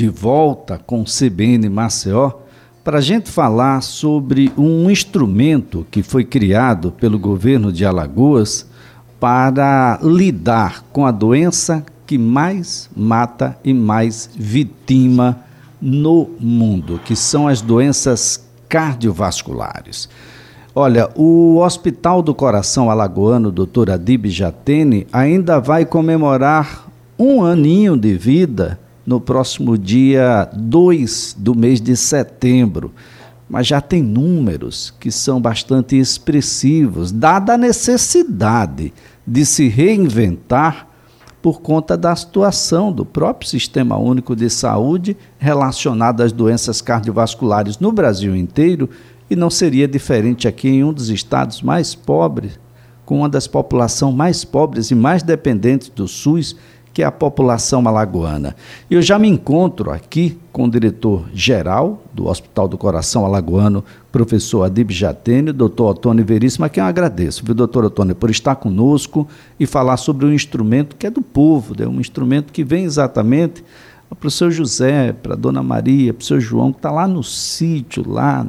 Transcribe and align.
de 0.00 0.08
volta 0.08 0.78
com 0.78 1.02
o 1.02 1.04
CBN 1.04 1.68
Maceió 1.68 2.32
para 2.82 2.96
a 2.96 3.00
gente 3.02 3.30
falar 3.30 3.82
sobre 3.82 4.50
um 4.56 4.90
instrumento 4.90 5.86
que 5.90 6.02
foi 6.02 6.24
criado 6.24 6.90
pelo 6.90 7.18
governo 7.18 7.70
de 7.70 7.84
Alagoas 7.84 8.64
para 9.20 9.98
lidar 10.02 10.86
com 10.90 11.04
a 11.04 11.10
doença 11.10 11.84
que 12.06 12.16
mais 12.16 12.88
mata 12.96 13.58
e 13.62 13.74
mais 13.74 14.30
vitima 14.34 15.40
no 15.78 16.30
mundo, 16.40 16.98
que 17.04 17.14
são 17.14 17.46
as 17.46 17.60
doenças 17.60 18.48
cardiovasculares. 18.70 20.08
Olha, 20.74 21.10
o 21.14 21.58
Hospital 21.58 22.22
do 22.22 22.34
Coração 22.34 22.90
Alagoano, 22.90 23.52
Dr. 23.52 23.90
Adib 23.90 24.30
Jatene, 24.30 25.06
ainda 25.12 25.60
vai 25.60 25.84
comemorar 25.84 26.86
um 27.18 27.44
aninho 27.44 27.98
de 27.98 28.16
vida 28.16 28.78
no 29.10 29.20
próximo 29.20 29.76
dia 29.76 30.48
2 30.54 31.34
do 31.36 31.52
mês 31.52 31.80
de 31.80 31.96
setembro. 31.96 32.92
Mas 33.48 33.66
já 33.66 33.80
tem 33.80 34.00
números 34.04 34.94
que 35.00 35.10
são 35.10 35.40
bastante 35.40 35.98
expressivos, 35.98 37.10
dada 37.10 37.54
a 37.54 37.58
necessidade 37.58 38.94
de 39.26 39.44
se 39.44 39.66
reinventar 39.66 40.86
por 41.42 41.60
conta 41.60 41.96
da 41.96 42.14
situação 42.14 42.92
do 42.92 43.04
próprio 43.04 43.50
Sistema 43.50 43.98
Único 43.98 44.36
de 44.36 44.48
Saúde 44.48 45.16
relacionada 45.40 46.22
às 46.22 46.30
doenças 46.30 46.80
cardiovasculares 46.80 47.80
no 47.80 47.90
Brasil 47.90 48.36
inteiro, 48.36 48.88
e 49.28 49.34
não 49.34 49.50
seria 49.50 49.88
diferente 49.88 50.46
aqui 50.46 50.68
em 50.68 50.84
um 50.84 50.92
dos 50.92 51.08
estados 51.08 51.62
mais 51.62 51.96
pobres, 51.96 52.60
com 53.04 53.18
uma 53.18 53.28
das 53.28 53.48
populações 53.48 54.14
mais 54.14 54.44
pobres 54.44 54.92
e 54.92 54.94
mais 54.94 55.24
dependentes 55.24 55.88
do 55.88 56.06
SUS, 56.06 56.54
que 56.92 57.02
é 57.02 57.06
a 57.06 57.12
população 57.12 57.86
alagoana. 57.86 58.56
Eu 58.90 59.00
já 59.00 59.18
me 59.18 59.28
encontro 59.28 59.90
aqui 59.90 60.38
com 60.52 60.64
o 60.64 60.70
diretor-geral 60.70 62.02
do 62.12 62.26
Hospital 62.26 62.66
do 62.66 62.76
Coração 62.76 63.24
Alagoano, 63.24 63.84
professor 64.10 64.64
Adib 64.64 64.90
Jatene, 64.90 65.52
doutor 65.52 65.90
Otônio 65.90 66.24
Veríssimo, 66.24 66.64
a 66.64 66.68
quem 66.68 66.82
eu 66.82 66.88
agradeço, 66.88 67.44
viu, 67.44 67.54
doutor 67.54 67.84
Otônio, 67.84 68.14
por 68.14 68.30
estar 68.30 68.56
conosco 68.56 69.26
e 69.58 69.66
falar 69.66 69.96
sobre 69.96 70.26
um 70.26 70.32
instrumento 70.32 70.96
que 70.96 71.06
é 71.06 71.10
do 71.10 71.22
povo, 71.22 71.74
né? 71.78 71.86
um 71.86 72.00
instrumento 72.00 72.52
que 72.52 72.64
vem 72.64 72.84
exatamente 72.84 73.64
para 74.18 74.26
o 74.26 74.30
seu 74.30 74.50
José, 74.50 75.12
para 75.12 75.34
a 75.34 75.36
dona 75.36 75.62
Maria, 75.62 76.12
para 76.12 76.22
o 76.22 76.24
seu 76.24 76.40
João, 76.40 76.72
que 76.72 76.78
está 76.78 76.90
lá 76.90 77.06
no 77.06 77.22
sítio, 77.22 78.02
lá 78.08 78.44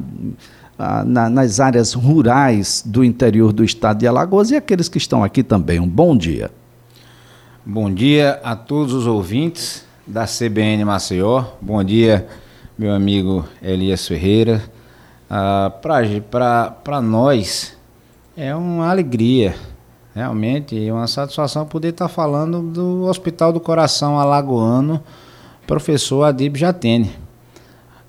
ah, 0.79 1.03
na, 1.05 1.29
nas 1.29 1.59
áreas 1.59 1.93
rurais 1.93 2.83
do 2.83 3.03
interior 3.03 3.53
do 3.53 3.63
estado 3.63 3.99
de 3.99 4.07
Alagoas 4.07 4.49
e 4.49 4.55
aqueles 4.55 4.89
que 4.89 4.97
estão 4.97 5.23
aqui 5.23 5.43
também. 5.43 5.79
Um 5.79 5.87
bom 5.87 6.17
dia. 6.17 6.49
Bom 7.63 7.93
dia 7.93 8.39
a 8.43 8.55
todos 8.55 8.91
os 8.91 9.05
ouvintes 9.05 9.85
da 10.07 10.25
CBN 10.25 10.83
Maceió. 10.83 11.43
Bom 11.61 11.83
dia, 11.83 12.27
meu 12.75 12.91
amigo 12.91 13.45
Elias 13.61 14.07
Ferreira. 14.07 14.63
Ah, 15.29 15.71
Para 15.79 16.99
nós 17.03 17.77
é 18.35 18.55
uma 18.55 18.89
alegria, 18.89 19.53
realmente, 20.15 20.89
uma 20.89 21.05
satisfação 21.05 21.63
poder 21.67 21.89
estar 21.89 22.07
falando 22.07 22.63
do 22.63 23.03
Hospital 23.03 23.53
do 23.53 23.59
Coração 23.59 24.19
Alagoano, 24.19 24.99
professor 25.67 26.23
Adib 26.23 26.57
Jatene. 26.57 27.11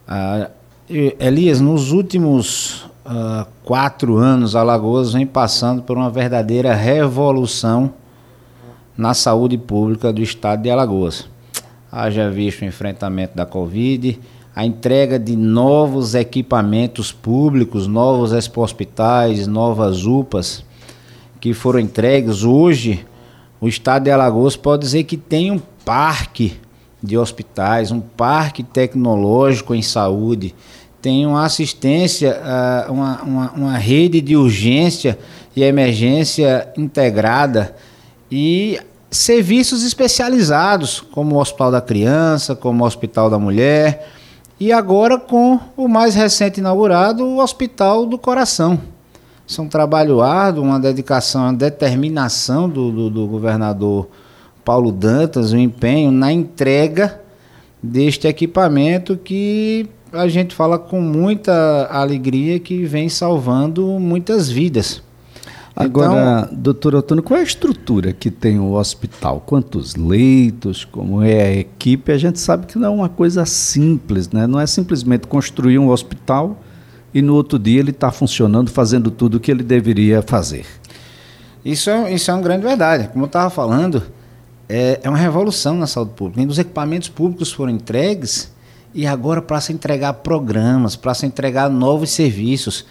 Ah, 0.08 0.48
Elias, 0.88 1.60
nos 1.60 1.92
últimos 1.92 2.90
ah, 3.04 3.46
quatro 3.62 4.16
anos, 4.16 4.56
Alagoas 4.56 5.12
vem 5.12 5.26
passando 5.26 5.82
por 5.82 5.98
uma 5.98 6.08
verdadeira 6.08 6.74
revolução 6.74 7.92
na 9.02 9.14
saúde 9.14 9.58
pública 9.58 10.12
do 10.12 10.22
estado 10.22 10.62
de 10.62 10.70
Alagoas. 10.70 11.28
Haja 11.90 12.30
visto 12.30 12.62
o 12.62 12.64
enfrentamento 12.64 13.36
da 13.36 13.44
Covid, 13.44 14.16
a 14.54 14.64
entrega 14.64 15.18
de 15.18 15.34
novos 15.34 16.14
equipamentos 16.14 17.10
públicos, 17.10 17.88
novos 17.88 18.32
hospitais, 18.32 19.48
novas 19.48 20.06
UPAs 20.06 20.64
que 21.40 21.52
foram 21.52 21.80
entregues. 21.80 22.44
Hoje, 22.44 23.04
o 23.60 23.66
estado 23.66 24.04
de 24.04 24.10
Alagoas 24.12 24.54
pode 24.54 24.82
dizer 24.82 25.02
que 25.02 25.16
tem 25.16 25.50
um 25.50 25.60
parque 25.84 26.56
de 27.02 27.18
hospitais, 27.18 27.90
um 27.90 28.00
parque 28.00 28.62
tecnológico 28.62 29.74
em 29.74 29.82
saúde, 29.82 30.54
tem 31.00 31.26
uma 31.26 31.44
assistência, 31.44 32.40
ah, 32.44 32.86
uma, 32.88 33.22
uma, 33.22 33.50
uma 33.50 33.76
rede 33.78 34.20
de 34.20 34.36
urgência 34.36 35.18
e 35.56 35.64
emergência 35.64 36.68
integrada 36.76 37.74
e 38.30 38.78
serviços 39.12 39.84
especializados, 39.84 41.00
como 41.00 41.36
o 41.36 41.38
Hospital 41.38 41.70
da 41.70 41.82
Criança, 41.82 42.56
como 42.56 42.82
o 42.82 42.86
Hospital 42.86 43.28
da 43.28 43.38
Mulher, 43.38 44.08
e 44.58 44.72
agora 44.72 45.18
com 45.18 45.60
o 45.76 45.86
mais 45.86 46.14
recente 46.14 46.60
inaugurado, 46.60 47.22
o 47.22 47.38
Hospital 47.38 48.06
do 48.06 48.16
Coração. 48.16 48.80
Isso 49.46 49.60
é 49.60 49.64
um 49.64 49.68
trabalho 49.68 50.22
árduo, 50.22 50.64
uma 50.64 50.80
dedicação, 50.80 51.42
uma 51.42 51.52
determinação 51.52 52.68
do, 52.68 52.90
do, 52.90 53.10
do 53.10 53.26
governador 53.26 54.08
Paulo 54.64 54.90
Dantas, 54.90 55.52
um 55.52 55.58
empenho 55.58 56.10
na 56.10 56.32
entrega 56.32 57.20
deste 57.82 58.26
equipamento 58.26 59.16
que 59.16 59.88
a 60.10 60.26
gente 60.26 60.54
fala 60.54 60.78
com 60.78 61.00
muita 61.00 61.86
alegria 61.90 62.58
que 62.58 62.84
vem 62.84 63.10
salvando 63.10 63.86
muitas 63.98 64.48
vidas. 64.48 65.02
Agora, 65.74 66.44
então, 66.44 66.58
doutor 66.58 66.94
Otônio, 66.94 67.22
qual 67.22 67.38
é 67.38 67.40
a 67.40 67.44
estrutura 67.44 68.12
que 68.12 68.30
tem 68.30 68.58
o 68.58 68.72
hospital? 68.72 69.42
Quantos 69.44 69.94
leitos? 69.94 70.84
Como 70.84 71.22
é 71.22 71.42
a 71.42 71.52
equipe? 71.54 72.12
A 72.12 72.18
gente 72.18 72.38
sabe 72.38 72.66
que 72.66 72.78
não 72.78 72.88
é 72.88 72.90
uma 72.90 73.08
coisa 73.08 73.46
simples, 73.46 74.30
né? 74.30 74.46
Não 74.46 74.60
é 74.60 74.66
simplesmente 74.66 75.26
construir 75.26 75.78
um 75.78 75.88
hospital 75.88 76.60
e 77.14 77.22
no 77.22 77.34
outro 77.34 77.58
dia 77.58 77.80
ele 77.80 77.90
está 77.90 78.10
funcionando, 78.10 78.70
fazendo 78.70 79.10
tudo 79.10 79.36
o 79.36 79.40
que 79.40 79.50
ele 79.50 79.62
deveria 79.62 80.22
fazer. 80.22 80.66
Isso 81.64 81.88
é, 81.88 82.12
isso 82.12 82.30
é 82.30 82.34
uma 82.34 82.42
grande 82.42 82.64
verdade. 82.64 83.08
Como 83.08 83.24
eu 83.24 83.26
estava 83.26 83.48
falando, 83.48 84.02
é, 84.68 85.00
é 85.02 85.08
uma 85.08 85.18
revolução 85.18 85.76
na 85.76 85.86
saúde 85.86 86.12
pública. 86.16 86.50
Os 86.50 86.58
equipamentos 86.58 87.08
públicos 87.08 87.52
foram 87.52 87.72
entregues 87.72 88.52
e 88.94 89.06
agora 89.06 89.40
para 89.40 89.60
se 89.60 89.72
entregar 89.72 90.12
programas, 90.14 90.96
para 90.96 91.14
se 91.14 91.24
entregar 91.24 91.70
novos 91.70 92.10
serviços. 92.10 92.84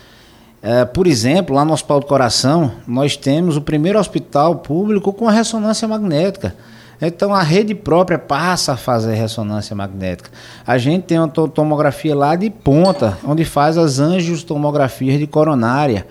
É, 0.61 0.85
por 0.85 1.07
exemplo, 1.07 1.55
lá 1.55 1.65
no 1.65 1.73
Hospital 1.73 2.01
do 2.01 2.05
Coração, 2.05 2.73
nós 2.87 3.17
temos 3.17 3.57
o 3.57 3.61
primeiro 3.61 3.97
hospital 3.97 4.57
público 4.57 5.11
com 5.11 5.25
ressonância 5.25 5.87
magnética. 5.87 6.55
Então 7.01 7.33
a 7.33 7.41
rede 7.41 7.73
própria 7.73 8.19
passa 8.19 8.73
a 8.73 8.77
fazer 8.77 9.15
ressonância 9.15 9.75
magnética. 9.75 10.29
A 10.67 10.77
gente 10.77 11.05
tem 11.05 11.17
uma 11.17 11.27
tomografia 11.27 12.15
lá 12.15 12.35
de 12.35 12.51
ponta, 12.51 13.17
onde 13.23 13.43
faz 13.43 13.75
as 13.75 13.99
angiotomografias 13.99 15.17
de 15.17 15.25
coronária. 15.25 16.05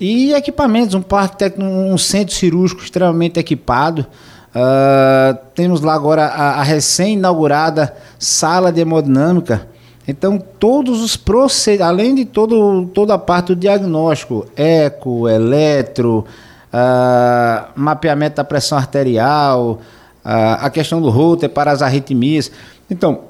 E 0.00 0.32
equipamentos, 0.32 0.94
um 0.94 1.02
parque 1.02 1.52
um 1.58 1.98
centro 1.98 2.34
cirúrgico 2.34 2.82
extremamente 2.82 3.38
equipado. 3.38 4.06
Uh, 4.50 5.38
temos 5.54 5.82
lá 5.82 5.92
agora 5.92 6.24
a, 6.24 6.60
a 6.60 6.62
recém-inaugurada 6.62 7.94
sala 8.18 8.72
de 8.72 8.80
hemodinâmica 8.80 9.68
então, 10.08 10.38
todos 10.38 11.02
os 11.02 11.16
procedimentos, 11.16 11.86
além 11.86 12.14
de 12.14 12.24
todo, 12.24 12.86
toda 12.86 13.14
a 13.14 13.18
parte 13.18 13.48
do 13.48 13.56
diagnóstico, 13.56 14.46
eco, 14.56 15.28
eletro, 15.28 16.24
uh, 16.72 17.68
mapeamento 17.76 18.36
da 18.36 18.44
pressão 18.44 18.78
arterial, 18.78 19.80
uh, 20.24 20.58
a 20.60 20.70
questão 20.70 21.00
do 21.00 21.10
router 21.10 21.50
para 21.50 21.70
as 21.70 21.82
arritmias. 21.82 22.50
Então, 22.90 23.20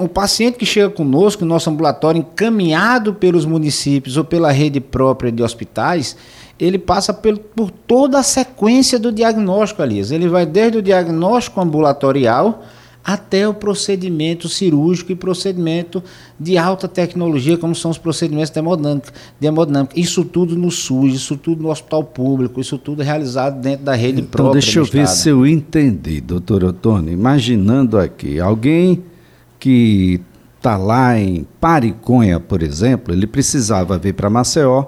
o 0.00 0.08
paciente 0.08 0.58
que 0.58 0.66
chega 0.66 0.90
conosco 0.90 1.44
no 1.44 1.48
nosso 1.48 1.70
ambulatório, 1.70 2.18
encaminhado 2.18 3.14
pelos 3.14 3.46
municípios 3.46 4.16
ou 4.16 4.24
pela 4.24 4.50
rede 4.50 4.80
própria 4.80 5.30
de 5.30 5.42
hospitais, 5.42 6.16
ele 6.58 6.78
passa 6.78 7.12
por, 7.12 7.38
por 7.38 7.70
toda 7.70 8.18
a 8.18 8.22
sequência 8.22 8.98
do 8.98 9.10
diagnóstico, 9.10 9.82
Aliás. 9.82 10.10
Ele 10.10 10.28
vai 10.28 10.44
desde 10.44 10.78
o 10.78 10.82
diagnóstico 10.82 11.60
ambulatorial 11.60 12.62
até 13.04 13.46
o 13.46 13.52
procedimento 13.52 14.48
cirúrgico 14.48 15.12
e 15.12 15.14
procedimento 15.14 16.02
de 16.40 16.56
alta 16.56 16.88
tecnologia, 16.88 17.58
como 17.58 17.74
são 17.74 17.90
os 17.90 17.98
procedimentos 17.98 18.50
de 18.50 18.58
hemodinâmica. 18.58 19.12
De 19.38 19.46
hemodinâmica. 19.46 20.00
Isso 20.00 20.24
tudo 20.24 20.56
no 20.56 20.70
SUS, 20.70 21.14
isso 21.14 21.36
tudo 21.36 21.62
no 21.62 21.70
hospital 21.70 22.02
público, 22.02 22.60
isso 22.60 22.78
tudo 22.78 23.02
é 23.02 23.04
realizado 23.04 23.60
dentro 23.60 23.84
da 23.84 23.94
rede 23.94 24.20
então, 24.20 24.30
própria. 24.30 24.60
Deixa 24.62 24.78
eu 24.78 24.86
ver 24.86 25.06
se 25.06 25.28
eu 25.28 25.46
entendi, 25.46 26.20
doutor 26.22 26.64
Otônio. 26.64 27.12
Imaginando 27.12 27.98
aqui, 27.98 28.40
alguém 28.40 29.04
que 29.60 30.20
está 30.56 30.78
lá 30.78 31.18
em 31.18 31.46
Pariconha, 31.60 32.40
por 32.40 32.62
exemplo, 32.62 33.12
ele 33.12 33.26
precisava 33.26 33.98
vir 33.98 34.14
para 34.14 34.30
Maceió 34.30 34.86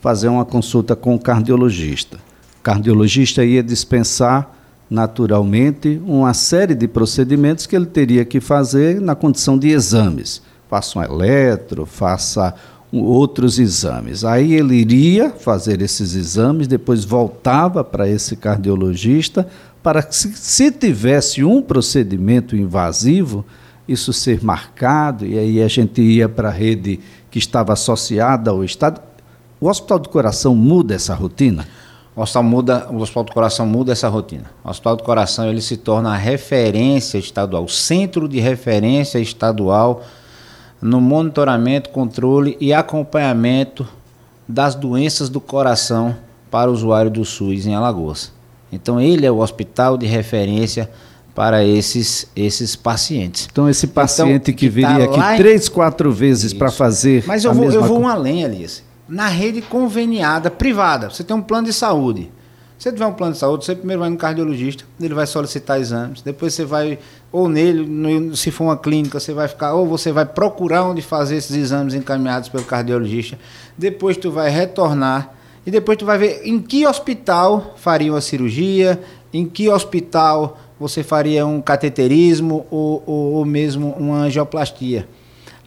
fazer 0.00 0.28
uma 0.28 0.44
consulta 0.44 0.96
com 0.96 1.14
o 1.14 1.18
cardiologista. 1.18 2.16
O 2.58 2.62
cardiologista 2.62 3.44
ia 3.44 3.62
dispensar 3.62 4.57
naturalmente, 4.90 6.00
uma 6.06 6.32
série 6.34 6.74
de 6.74 6.88
procedimentos 6.88 7.66
que 7.66 7.76
ele 7.76 7.86
teria 7.86 8.24
que 8.24 8.40
fazer 8.40 9.00
na 9.00 9.14
condição 9.14 9.58
de 9.58 9.68
exames. 9.68 10.40
Faça 10.68 10.98
um 10.98 11.02
eletro, 11.02 11.84
faça 11.84 12.54
outros 12.90 13.58
exames. 13.58 14.24
Aí 14.24 14.54
ele 14.54 14.76
iria 14.76 15.30
fazer 15.30 15.82
esses 15.82 16.14
exames, 16.14 16.66
depois 16.66 17.04
voltava 17.04 17.84
para 17.84 18.08
esse 18.08 18.36
cardiologista 18.36 19.46
para 19.82 20.02
que, 20.02 20.14
se 20.14 20.70
tivesse 20.70 21.44
um 21.44 21.62
procedimento 21.62 22.56
invasivo, 22.56 23.44
isso 23.86 24.12
ser 24.12 24.44
marcado 24.44 25.24
e 25.24 25.38
aí 25.38 25.62
a 25.62 25.68
gente 25.68 26.02
ia 26.02 26.28
para 26.28 26.48
a 26.48 26.52
rede 26.52 27.00
que 27.30 27.38
estava 27.38 27.72
associada 27.72 28.50
ao 28.50 28.62
Estado. 28.64 29.00
O 29.60 29.68
Hospital 29.68 29.98
do 30.00 30.08
Coração 30.08 30.54
muda 30.54 30.94
essa 30.94 31.14
rotina? 31.14 31.66
O 32.18 32.22
hospital, 32.22 32.42
muda, 32.42 32.88
o 32.90 32.96
hospital 32.96 33.22
do 33.22 33.32
Coração 33.32 33.64
muda 33.64 33.92
essa 33.92 34.08
rotina. 34.08 34.50
O 34.64 34.68
Hospital 34.68 34.96
do 34.96 35.04
Coração 35.04 35.48
ele 35.48 35.60
se 35.60 35.76
torna 35.76 36.14
a 36.14 36.16
referência 36.16 37.16
estadual, 37.16 37.62
o 37.62 37.68
centro 37.68 38.28
de 38.28 38.40
referência 38.40 39.20
estadual 39.20 40.02
no 40.82 41.00
monitoramento, 41.00 41.90
controle 41.90 42.56
e 42.60 42.74
acompanhamento 42.74 43.86
das 44.48 44.74
doenças 44.74 45.28
do 45.28 45.40
coração 45.40 46.16
para 46.50 46.68
o 46.68 46.74
usuário 46.74 47.08
do 47.08 47.24
SUS 47.24 47.66
em 47.66 47.74
Alagoas. 47.76 48.32
Então 48.72 49.00
ele 49.00 49.24
é 49.24 49.30
o 49.30 49.38
hospital 49.38 49.96
de 49.96 50.06
referência 50.06 50.90
para 51.36 51.64
esses, 51.64 52.26
esses 52.34 52.74
pacientes. 52.74 53.46
Então 53.48 53.68
esse 53.68 53.86
paciente 53.86 54.30
então, 54.30 54.44
que, 54.46 54.52
que 54.54 54.68
viria 54.68 55.06
tá 55.06 55.30
aqui 55.30 55.36
três, 55.36 55.68
quatro 55.68 56.10
vezes 56.10 56.52
para 56.52 56.72
fazer. 56.72 57.22
Mas 57.28 57.44
eu 57.44 57.54
vou, 57.54 57.70
eu 57.70 57.84
vou 57.84 58.00
um 58.00 58.08
além, 58.08 58.44
Alice 58.44 58.87
na 59.08 59.28
rede 59.28 59.62
conveniada, 59.62 60.50
privada. 60.50 61.08
Você 61.08 61.24
tem 61.24 61.34
um 61.34 61.42
plano 61.42 61.66
de 61.66 61.72
saúde. 61.72 62.30
Se 62.78 62.84
você 62.84 62.92
tiver 62.92 63.06
um 63.06 63.12
plano 63.12 63.32
de 63.32 63.38
saúde, 63.38 63.64
você 63.64 63.74
primeiro 63.74 64.00
vai 64.00 64.10
no 64.10 64.16
cardiologista, 64.16 64.84
ele 65.00 65.12
vai 65.12 65.26
solicitar 65.26 65.80
exames, 65.80 66.22
depois 66.22 66.54
você 66.54 66.64
vai, 66.64 66.96
ou 67.32 67.48
nele, 67.48 67.84
no, 67.84 68.36
se 68.36 68.52
for 68.52 68.64
uma 68.64 68.76
clínica, 68.76 69.18
você 69.18 69.32
vai 69.32 69.48
ficar, 69.48 69.74
ou 69.74 69.84
você 69.84 70.12
vai 70.12 70.24
procurar 70.24 70.84
onde 70.84 71.02
fazer 71.02 71.34
esses 71.34 71.56
exames 71.56 71.92
encaminhados 71.92 72.48
pelo 72.48 72.62
cardiologista, 72.62 73.36
depois 73.76 74.16
tu 74.16 74.30
vai 74.30 74.48
retornar 74.48 75.34
e 75.66 75.72
depois 75.72 75.98
tu 75.98 76.06
vai 76.06 76.18
ver 76.18 76.42
em 76.44 76.60
que 76.60 76.86
hospital 76.86 77.74
faria 77.76 78.12
uma 78.12 78.20
cirurgia, 78.20 79.00
em 79.32 79.44
que 79.44 79.68
hospital 79.68 80.56
você 80.78 81.02
faria 81.02 81.44
um 81.44 81.60
cateterismo 81.60 82.64
ou, 82.70 83.02
ou, 83.04 83.32
ou 83.34 83.44
mesmo 83.44 83.90
uma 83.98 84.18
angioplastia. 84.18 85.08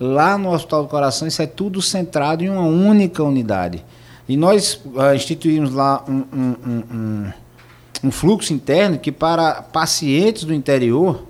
Lá 0.04 0.36
no 0.36 0.52
Hospital 0.52 0.82
do 0.82 0.90
Coração, 0.90 1.28
isso 1.28 1.44
é 1.44 1.46
tudo 1.46 1.80
centrado 1.80 2.44
em 2.44 2.50
uma 2.50 2.64
única 2.64 3.22
unidade. 3.22 3.86
E 4.28 4.36
nós 4.36 4.82
uh, 4.84 5.14
instituímos 5.14 5.72
lá 5.72 6.04
um, 6.10 6.24
um, 6.34 6.56
um, 6.68 7.32
um, 8.06 8.12
fluxo 8.12 8.52
interno 8.52 8.98
que 8.98 9.12
para 9.12 9.62
pacientes 9.62 10.44
do 10.44 10.56
interior, 10.56 11.24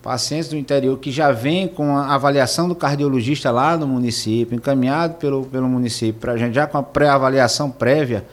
pacientes 0.00 0.50
do 0.50 0.56
interior 0.56 0.96
que 1.00 1.10
já 1.10 1.32
vêm 1.32 1.66
com 1.66 1.96
a 1.96 2.14
avaliação 2.14 2.68
do 2.68 2.76
cardiologista 2.76 3.50
lá 3.50 3.76
no 3.76 3.88
município, 3.88 4.54
encaminhado 4.54 5.14
pelo, 5.14 5.44
pelo 5.44 5.66
município, 5.66 6.20
para 6.20 6.34
a 6.34 6.36
gente 6.36 6.54
já 6.54 6.68
com 6.68 6.78
a 6.78 6.82
pré-avaliação 6.82 7.72
prévia 7.72 8.24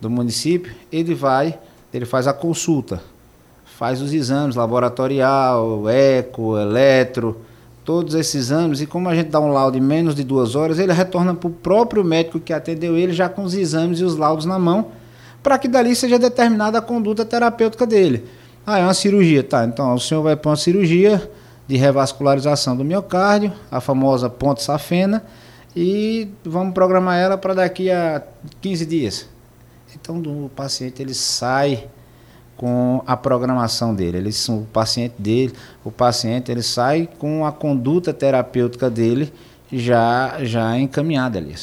do 0.00 0.08
município, 0.08 0.74
ele 0.90 1.14
vai, 1.14 1.58
ele 1.92 2.06
faz 2.06 2.26
a 2.26 2.32
consulta, 2.32 3.02
faz 3.76 4.00
os 4.00 4.14
exames 4.14 4.56
laboratorial, 4.56 5.86
eco, 5.86 6.56
eletro, 6.56 7.44
todos 7.86 8.16
esses 8.16 8.34
exames 8.34 8.80
e 8.80 8.86
como 8.86 9.08
a 9.08 9.14
gente 9.14 9.30
dá 9.30 9.40
um 9.40 9.52
laudo 9.52 9.78
em 9.78 9.80
menos 9.80 10.12
de 10.12 10.24
duas 10.24 10.56
horas, 10.56 10.80
ele 10.80 10.92
retorna 10.92 11.32
para 11.32 11.46
o 11.46 11.52
próprio 11.52 12.02
médico 12.02 12.40
que 12.40 12.52
atendeu 12.52 12.98
ele 12.98 13.12
já 13.12 13.28
com 13.28 13.44
os 13.44 13.54
exames 13.54 14.00
e 14.00 14.04
os 14.04 14.16
laudos 14.16 14.44
na 14.44 14.58
mão, 14.58 14.88
para 15.40 15.56
que 15.56 15.68
dali 15.68 15.94
seja 15.94 16.18
determinada 16.18 16.78
a 16.78 16.82
conduta 16.82 17.24
terapêutica 17.24 17.86
dele. 17.86 18.24
Ah, 18.66 18.80
é 18.80 18.82
uma 18.82 18.92
cirurgia, 18.92 19.44
tá? 19.44 19.64
Então 19.64 19.94
o 19.94 20.00
senhor 20.00 20.20
vai 20.20 20.34
para 20.34 20.50
uma 20.50 20.56
cirurgia 20.56 21.30
de 21.68 21.76
revascularização 21.76 22.76
do 22.76 22.84
miocárdio, 22.84 23.52
a 23.70 23.80
famosa 23.80 24.28
ponte 24.28 24.64
safena, 24.64 25.22
e 25.74 26.28
vamos 26.44 26.74
programar 26.74 27.18
ela 27.18 27.38
para 27.38 27.54
daqui 27.54 27.88
a 27.88 28.20
15 28.60 28.84
dias. 28.84 29.28
Então 29.94 30.16
o 30.16 30.50
paciente 30.54 31.00
ele 31.00 31.14
sai 31.14 31.86
com 32.56 33.02
a 33.06 33.16
programação 33.16 33.94
dele. 33.94 34.18
Eles 34.18 34.48
o 34.48 34.66
paciente 34.72 35.14
dele, 35.18 35.52
o 35.84 35.90
paciente 35.90 36.50
ele 36.50 36.62
sai 36.62 37.08
com 37.18 37.44
a 37.44 37.52
conduta 37.52 38.12
terapêutica 38.12 38.88
dele 38.88 39.32
já 39.70 40.38
já 40.42 40.78
encaminhada 40.78 41.38
ali. 41.38 41.54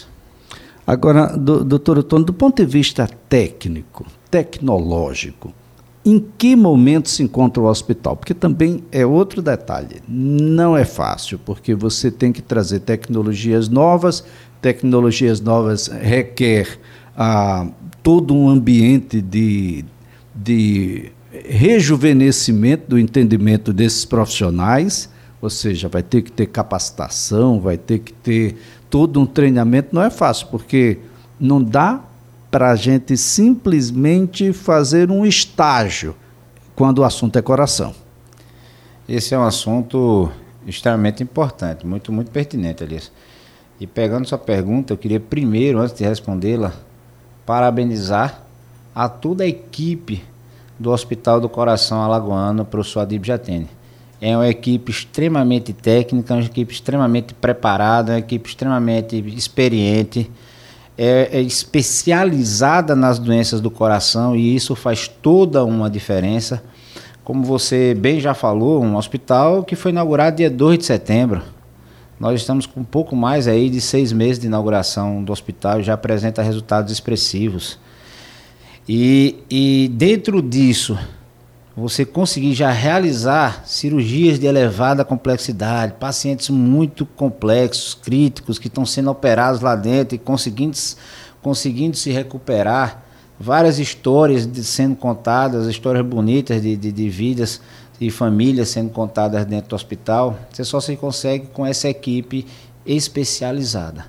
Agora, 0.85 1.37
do, 1.37 1.63
doutor 1.63 1.99
Otônio, 1.99 2.25
do 2.25 2.33
ponto 2.33 2.57
de 2.57 2.69
vista 2.69 3.09
técnico, 3.29 4.05
tecnológico, 4.29 5.53
em 6.05 6.19
que 6.37 6.55
momento 6.55 7.07
se 7.07 7.23
encontra 7.23 7.63
o 7.63 7.65
hospital? 7.65 8.17
Porque 8.17 8.33
também 8.33 8.83
é 8.91 9.05
outro 9.05 9.41
detalhe. 9.41 10.01
Não 10.07 10.75
é 10.75 10.83
fácil, 10.83 11.39
porque 11.39 11.73
você 11.73 12.11
tem 12.11 12.33
que 12.33 12.41
trazer 12.41 12.81
tecnologias 12.81 13.69
novas. 13.69 14.25
Tecnologias 14.61 15.39
novas 15.39 15.87
requer 15.87 16.77
ah, 17.15 17.67
todo 18.01 18.35
um 18.35 18.49
ambiente 18.49 19.21
de, 19.21 19.85
de 20.35 21.11
rejuvenescimento 21.31 22.89
do 22.89 22.99
entendimento 22.99 23.73
desses 23.73 24.05
profissionais, 24.05 25.09
ou 25.41 25.49
seja, 25.49 25.89
vai 25.89 26.03
ter 26.03 26.21
que 26.21 26.31
ter 26.31 26.45
capacitação, 26.47 27.59
vai 27.59 27.77
ter 27.77 27.99
que 27.99 28.13
ter 28.13 28.55
todo 28.89 29.19
um 29.19 29.25
treinamento. 29.25 29.93
Não 29.93 30.01
é 30.01 30.09
fácil, 30.09 30.47
porque 30.47 30.99
não 31.39 31.61
dá 31.61 32.01
para 32.49 32.71
a 32.71 32.75
gente 32.75 33.17
simplesmente 33.17 34.53
fazer 34.53 35.09
um 35.09 35.25
estágio 35.25 36.15
quando 36.75 36.99
o 36.99 37.03
assunto 37.03 37.37
é 37.37 37.41
coração. 37.41 37.93
Esse 39.09 39.33
é 39.33 39.37
um 39.37 39.43
assunto 39.43 40.31
extremamente 40.65 41.21
importante, 41.21 41.85
muito, 41.85 42.11
muito 42.11 42.31
pertinente, 42.31 42.83
Alice. 42.83 43.11
E 43.79 43.87
pegando 43.87 44.27
sua 44.27 44.37
pergunta, 44.37 44.93
eu 44.93 44.97
queria 44.97 45.19
primeiro, 45.19 45.79
antes 45.79 45.95
de 45.95 46.03
respondê-la, 46.03 46.73
parabenizar 47.45 48.43
a 48.95 49.09
toda 49.09 49.43
a 49.43 49.47
equipe 49.47 50.23
do 50.79 50.91
Hospital 50.91 51.39
do 51.39 51.49
Coração 51.49 52.01
Alagoano, 52.01 52.65
professor 52.65 53.01
Adib 53.01 53.25
Jatene. 53.25 53.67
É 54.21 54.35
uma 54.37 54.47
equipe 54.47 54.91
extremamente 54.91 55.73
técnica, 55.73 56.33
uma 56.33 56.43
equipe 56.43 56.73
extremamente 56.73 57.33
preparada, 57.33 58.13
uma 58.13 58.19
equipe 58.19 58.47
extremamente 58.49 59.17
experiente, 59.35 60.31
é, 60.97 61.29
é 61.31 61.41
especializada 61.41 62.95
nas 62.95 63.19
doenças 63.19 63.59
do 63.59 63.69
coração 63.69 64.35
e 64.35 64.55
isso 64.55 64.75
faz 64.75 65.07
toda 65.07 65.65
uma 65.65 65.89
diferença. 65.89 66.63
Como 67.23 67.43
você 67.43 67.93
bem 67.93 68.19
já 68.19 68.33
falou, 68.33 68.83
um 68.83 68.95
hospital 68.95 69.63
que 69.63 69.75
foi 69.75 69.91
inaugurado 69.91 70.37
dia 70.37 70.49
2 70.49 70.79
de 70.79 70.85
setembro. 70.85 71.41
Nós 72.19 72.39
estamos 72.39 72.65
com 72.65 72.81
um 72.81 72.85
pouco 72.85 73.15
mais 73.15 73.47
aí 73.47 73.69
de 73.69 73.81
seis 73.81 74.13
meses 74.13 74.39
de 74.39 74.47
inauguração 74.47 75.23
do 75.23 75.33
hospital 75.33 75.79
e 75.79 75.83
já 75.83 75.93
apresenta 75.93 76.41
resultados 76.41 76.91
expressivos. 76.91 77.79
E, 78.87 79.43
e 79.49 79.89
dentro 79.93 80.41
disso, 80.41 80.97
você 81.75 82.05
conseguir 82.05 82.53
já 82.53 82.69
realizar 82.71 83.65
cirurgias 83.65 84.37
de 84.37 84.45
elevada 84.45 85.05
complexidade, 85.05 85.95
pacientes 85.99 86.49
muito 86.49 87.05
complexos, 87.05 87.95
críticos, 87.95 88.59
que 88.59 88.67
estão 88.67 88.85
sendo 88.85 89.09
operados 89.09 89.61
lá 89.61 89.75
dentro 89.75 90.15
e 90.15 90.19
conseguindo, 90.19 90.77
conseguindo 91.41 91.97
se 91.97 92.11
recuperar. 92.11 93.03
Várias 93.39 93.79
histórias 93.79 94.45
de, 94.45 94.63
sendo 94.63 94.95
contadas, 94.95 95.67
histórias 95.67 96.05
bonitas 96.05 96.61
de, 96.61 96.77
de, 96.77 96.91
de 96.91 97.09
vidas 97.09 97.59
e 97.99 98.11
famílias 98.11 98.69
sendo 98.69 98.91
contadas 98.91 99.43
dentro 99.45 99.69
do 99.69 99.75
hospital. 99.75 100.37
Você 100.51 100.63
só 100.63 100.79
se 100.79 100.95
consegue 100.95 101.47
com 101.47 101.65
essa 101.65 101.89
equipe 101.89 102.45
especializada 102.85 104.05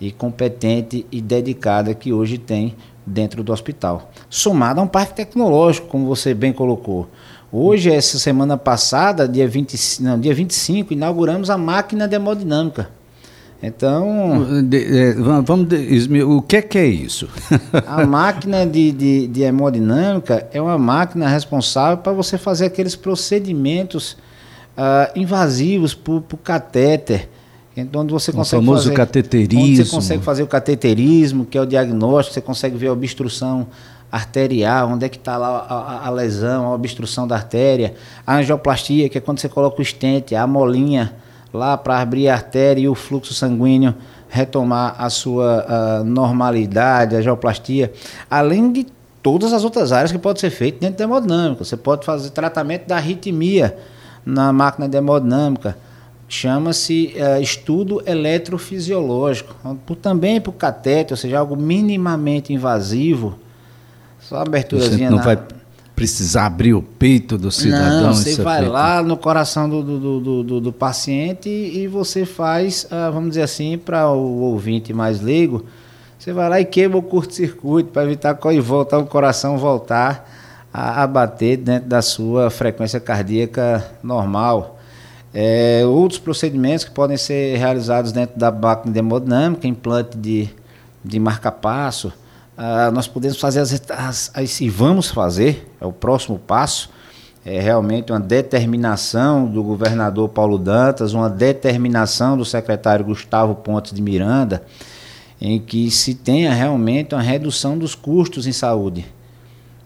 e 0.00 0.12
competente 0.12 1.04
e 1.10 1.20
dedicada 1.20 1.94
que 1.94 2.12
hoje 2.12 2.38
tem 2.38 2.76
dentro 3.10 3.42
do 3.42 3.52
hospital. 3.52 4.10
Somado 4.28 4.80
a 4.80 4.84
um 4.84 4.86
parque 4.86 5.14
tecnológico, 5.14 5.88
como 5.88 6.06
você 6.06 6.32
bem 6.32 6.52
colocou. 6.52 7.08
Hoje, 7.52 7.90
essa 7.90 8.18
semana 8.18 8.56
passada, 8.56 9.26
dia, 9.26 9.48
20, 9.48 10.02
não, 10.02 10.18
dia 10.18 10.32
25, 10.32 10.92
inauguramos 10.92 11.50
a 11.50 11.58
máquina 11.58 12.06
de 12.06 12.14
hemodinâmica. 12.14 12.88
Então. 13.62 14.62
De, 14.62 14.98
é, 14.98 15.14
vamos, 15.14 15.68
de, 15.68 16.22
o 16.22 16.40
que 16.40 16.56
é, 16.56 16.62
que 16.62 16.78
é 16.78 16.86
isso? 16.86 17.28
a 17.86 18.04
máquina 18.06 18.64
de, 18.64 18.92
de, 18.92 19.26
de 19.26 19.42
hemodinâmica 19.42 20.48
é 20.52 20.62
uma 20.62 20.78
máquina 20.78 21.28
responsável 21.28 21.98
para 21.98 22.12
você 22.12 22.38
fazer 22.38 22.66
aqueles 22.66 22.96
procedimentos 22.96 24.12
uh, 24.78 25.10
invasivos 25.14 25.92
para 25.92 26.14
o 26.14 26.22
catéter 26.42 27.28
onde 27.94 28.12
você 28.12 28.32
consegue 28.32 28.62
o 28.62 28.66
famoso 28.66 28.84
fazer, 28.84 28.94
cateterismo. 28.94 29.84
Você 29.84 29.90
consegue 29.90 30.22
fazer 30.22 30.42
o 30.42 30.46
cateterismo, 30.46 31.44
que 31.44 31.56
é 31.56 31.60
o 31.60 31.66
diagnóstico, 31.66 32.34
você 32.34 32.40
consegue 32.40 32.76
ver 32.76 32.88
a 32.88 32.92
obstrução 32.92 33.66
arterial, 34.10 34.88
onde 34.88 35.06
é 35.06 35.08
que 35.08 35.16
está 35.16 35.36
lá 35.36 35.66
a, 35.68 35.74
a, 35.74 36.06
a, 36.08 36.10
lesão, 36.10 36.66
a 36.66 36.74
obstrução 36.74 37.26
da 37.28 37.36
artéria, 37.36 37.94
a 38.26 38.36
angioplastia, 38.36 39.08
que 39.08 39.18
é 39.18 39.20
quando 39.20 39.38
você 39.38 39.48
coloca 39.48 39.78
o 39.78 39.82
estente, 39.82 40.34
a 40.34 40.46
molinha 40.46 41.14
lá 41.52 41.76
para 41.76 42.00
abrir 42.00 42.28
a 42.28 42.34
artéria 42.34 42.82
e 42.82 42.88
o 42.88 42.94
fluxo 42.94 43.34
sanguíneo 43.34 43.94
retomar 44.28 44.94
a 44.98 45.10
sua 45.10 45.66
a 46.00 46.04
normalidade, 46.04 47.16
a 47.16 47.18
angioplastia, 47.18 47.92
além 48.30 48.72
de 48.72 48.86
todas 49.22 49.52
as 49.52 49.64
outras 49.64 49.92
áreas 49.92 50.12
que 50.12 50.18
pode 50.18 50.40
ser 50.40 50.50
feito 50.50 50.80
dentro 50.80 50.98
da 50.98 51.04
hemodinâmica. 51.04 51.64
Você 51.64 51.76
pode 51.76 52.06
fazer 52.06 52.30
tratamento 52.30 52.86
da 52.86 52.96
arritmia 52.96 53.76
na 54.24 54.52
máquina 54.52 54.88
de 54.88 54.96
hemodinâmica, 54.96 55.76
chama-se 56.30 57.12
uh, 57.16 57.42
estudo 57.42 58.00
eletrofisiológico, 58.06 59.52
também 60.00 60.40
para 60.40 60.50
o 60.50 60.52
catete, 60.52 61.12
ou 61.12 61.16
seja, 61.16 61.40
algo 61.40 61.56
minimamente 61.56 62.52
invasivo, 62.52 63.36
só 64.20 64.36
aberturazinha 64.36 65.10
não 65.10 65.18
na... 65.18 65.24
vai 65.24 65.38
precisar 65.96 66.46
abrir 66.46 66.72
o 66.72 66.80
peito 66.80 67.36
do 67.36 67.50
cidadão. 67.50 68.04
Não, 68.04 68.14
você 68.14 68.40
vai 68.42 68.60
feito. 68.60 68.72
lá 68.72 69.02
no 69.02 69.16
coração 69.16 69.68
do, 69.68 69.82
do, 69.82 70.20
do, 70.20 70.42
do, 70.44 70.60
do 70.60 70.72
paciente 70.72 71.48
e, 71.48 71.88
você 71.88 72.24
faz, 72.24 72.86
ah, 72.90 73.10
vamos 73.10 73.30
dizer 73.30 73.42
assim, 73.42 73.76
para 73.76 74.08
o 74.08 74.40
ouvinte 74.40 74.94
mais 74.94 75.20
leigo, 75.20 75.66
você 76.16 76.32
vai 76.32 76.48
lá 76.48 76.60
e 76.60 76.64
queima 76.64 76.96
o 76.96 77.02
curto-circuito 77.02 77.90
para 77.90 78.04
evitar 78.04 78.34
que 78.34 78.60
voltar 78.60 78.98
o 78.98 79.06
coração 79.06 79.58
voltar 79.58 80.30
a, 80.72 81.02
a, 81.02 81.06
bater 81.06 81.56
dentro 81.56 81.88
da 81.88 82.00
sua 82.00 82.50
frequência 82.50 83.00
cardíaca 83.00 83.84
normal. 84.02 84.79
É, 85.32 85.82
outros 85.86 86.18
procedimentos 86.18 86.84
que 86.84 86.90
podem 86.90 87.16
ser 87.16 87.56
realizados 87.56 88.10
dentro 88.10 88.38
da 88.38 88.50
máquina 88.50 88.92
de 88.92 88.98
hemodinâmica, 88.98 89.66
implante 89.66 90.16
de, 90.16 90.48
de 91.04 91.20
marca-passo, 91.20 92.12
ah, 92.56 92.90
nós 92.90 93.06
podemos 93.06 93.38
fazer 93.38 93.60
as, 93.60 93.72
as, 93.90 94.30
as, 94.34 94.60
e 94.60 94.68
vamos 94.68 95.08
fazer, 95.08 95.70
é 95.80 95.86
o 95.86 95.92
próximo 95.92 96.38
passo, 96.38 96.90
é 97.44 97.60
realmente 97.60 98.12
uma 98.12 98.20
determinação 98.20 99.46
do 99.46 99.62
governador 99.62 100.28
Paulo 100.28 100.58
Dantas, 100.58 101.14
uma 101.14 101.30
determinação 101.30 102.36
do 102.36 102.44
secretário 102.44 103.04
Gustavo 103.04 103.54
Pontes 103.54 103.92
de 103.92 104.02
Miranda, 104.02 104.62
em 105.40 105.58
que 105.58 105.90
se 105.90 106.14
tenha 106.14 106.52
realmente 106.52 107.14
uma 107.14 107.22
redução 107.22 107.78
dos 107.78 107.94
custos 107.94 108.46
em 108.46 108.52
saúde 108.52 109.06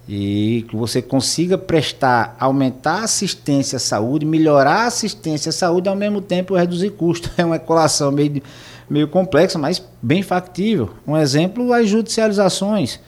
e 0.08 0.66
que 0.68 0.76
você 0.76 1.00
consiga 1.00 1.56
prestar, 1.56 2.37
aumentar 2.38 3.00
a 3.00 3.04
assistência 3.04 3.76
à 3.76 3.80
saúde, 3.80 4.26
melhorar 4.26 4.82
a 4.82 4.87
assistência 4.87 5.50
à 5.50 5.52
saúde 5.52 5.88
ao 5.88 5.96
mesmo 5.96 6.20
tempo 6.20 6.54
reduzir 6.54 6.90
custos. 6.90 7.30
É 7.38 7.44
uma 7.44 7.56
equação 7.56 8.12
meio 8.12 8.42
meio 8.88 9.08
complexa, 9.08 9.58
mas 9.58 9.82
bem 10.02 10.23
factível. 10.23 10.90
Um 11.06 11.16
exemplo, 11.16 11.73
as 11.73 11.88
judicializações. 11.88 13.00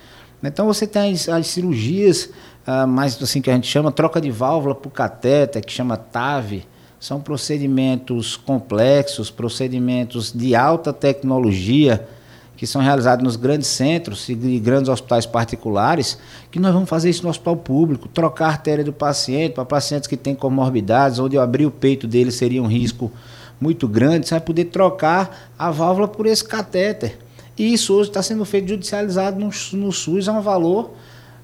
Então 0.42 0.66
você 0.66 0.86
tem 0.86 1.12
as, 1.12 1.28
as 1.28 1.46
cirurgias, 1.48 2.30
ah, 2.66 2.86
mais 2.86 3.20
assim 3.22 3.40
que 3.40 3.50
a 3.50 3.54
gente 3.54 3.68
chama 3.68 3.92
troca 3.92 4.20
de 4.20 4.30
válvula 4.30 4.74
por 4.74 4.90
catéter, 4.90 5.64
que 5.64 5.72
chama 5.72 5.96
TAV. 5.96 6.64
São 6.98 7.20
procedimentos 7.20 8.36
complexos, 8.36 9.30
procedimentos 9.30 10.32
de 10.32 10.54
alta 10.54 10.92
tecnologia, 10.92 12.08
que 12.56 12.66
são 12.66 12.80
realizados 12.80 13.22
nos 13.22 13.36
grandes 13.36 13.68
centros 13.68 14.28
e 14.28 14.34
grandes 14.58 14.88
hospitais 14.88 15.26
particulares, 15.26 16.18
que 16.50 16.58
nós 16.58 16.72
vamos 16.72 16.88
fazer 16.88 17.10
isso 17.10 17.22
no 17.22 17.28
hospital 17.28 17.56
público, 17.56 18.08
trocar 18.08 18.46
a 18.46 18.48
artéria 18.48 18.82
do 18.82 18.92
paciente 18.92 19.52
para 19.52 19.64
pacientes 19.64 20.06
que 20.06 20.16
têm 20.16 20.34
comorbidades, 20.34 21.18
onde 21.18 21.36
eu 21.36 21.42
abrir 21.42 21.66
o 21.66 21.70
peito 21.70 22.06
dele 22.06 22.30
seria 22.30 22.62
um 22.62 22.66
risco 22.66 23.12
muito 23.60 23.86
grande, 23.86 24.26
você 24.26 24.34
vai 24.34 24.40
poder 24.40 24.66
trocar 24.66 25.50
a 25.58 25.70
válvula 25.70 26.08
por 26.08 26.26
esse 26.26 26.44
catéter. 26.44 27.18
E 27.58 27.72
isso 27.72 27.94
hoje 27.94 28.10
está 28.10 28.22
sendo 28.22 28.44
feito 28.44 28.68
judicializado 28.68 29.38
no, 29.38 29.50
no 29.72 29.92
SUS 29.92 30.28
a 30.28 30.32
um 30.32 30.42
valor 30.42 30.90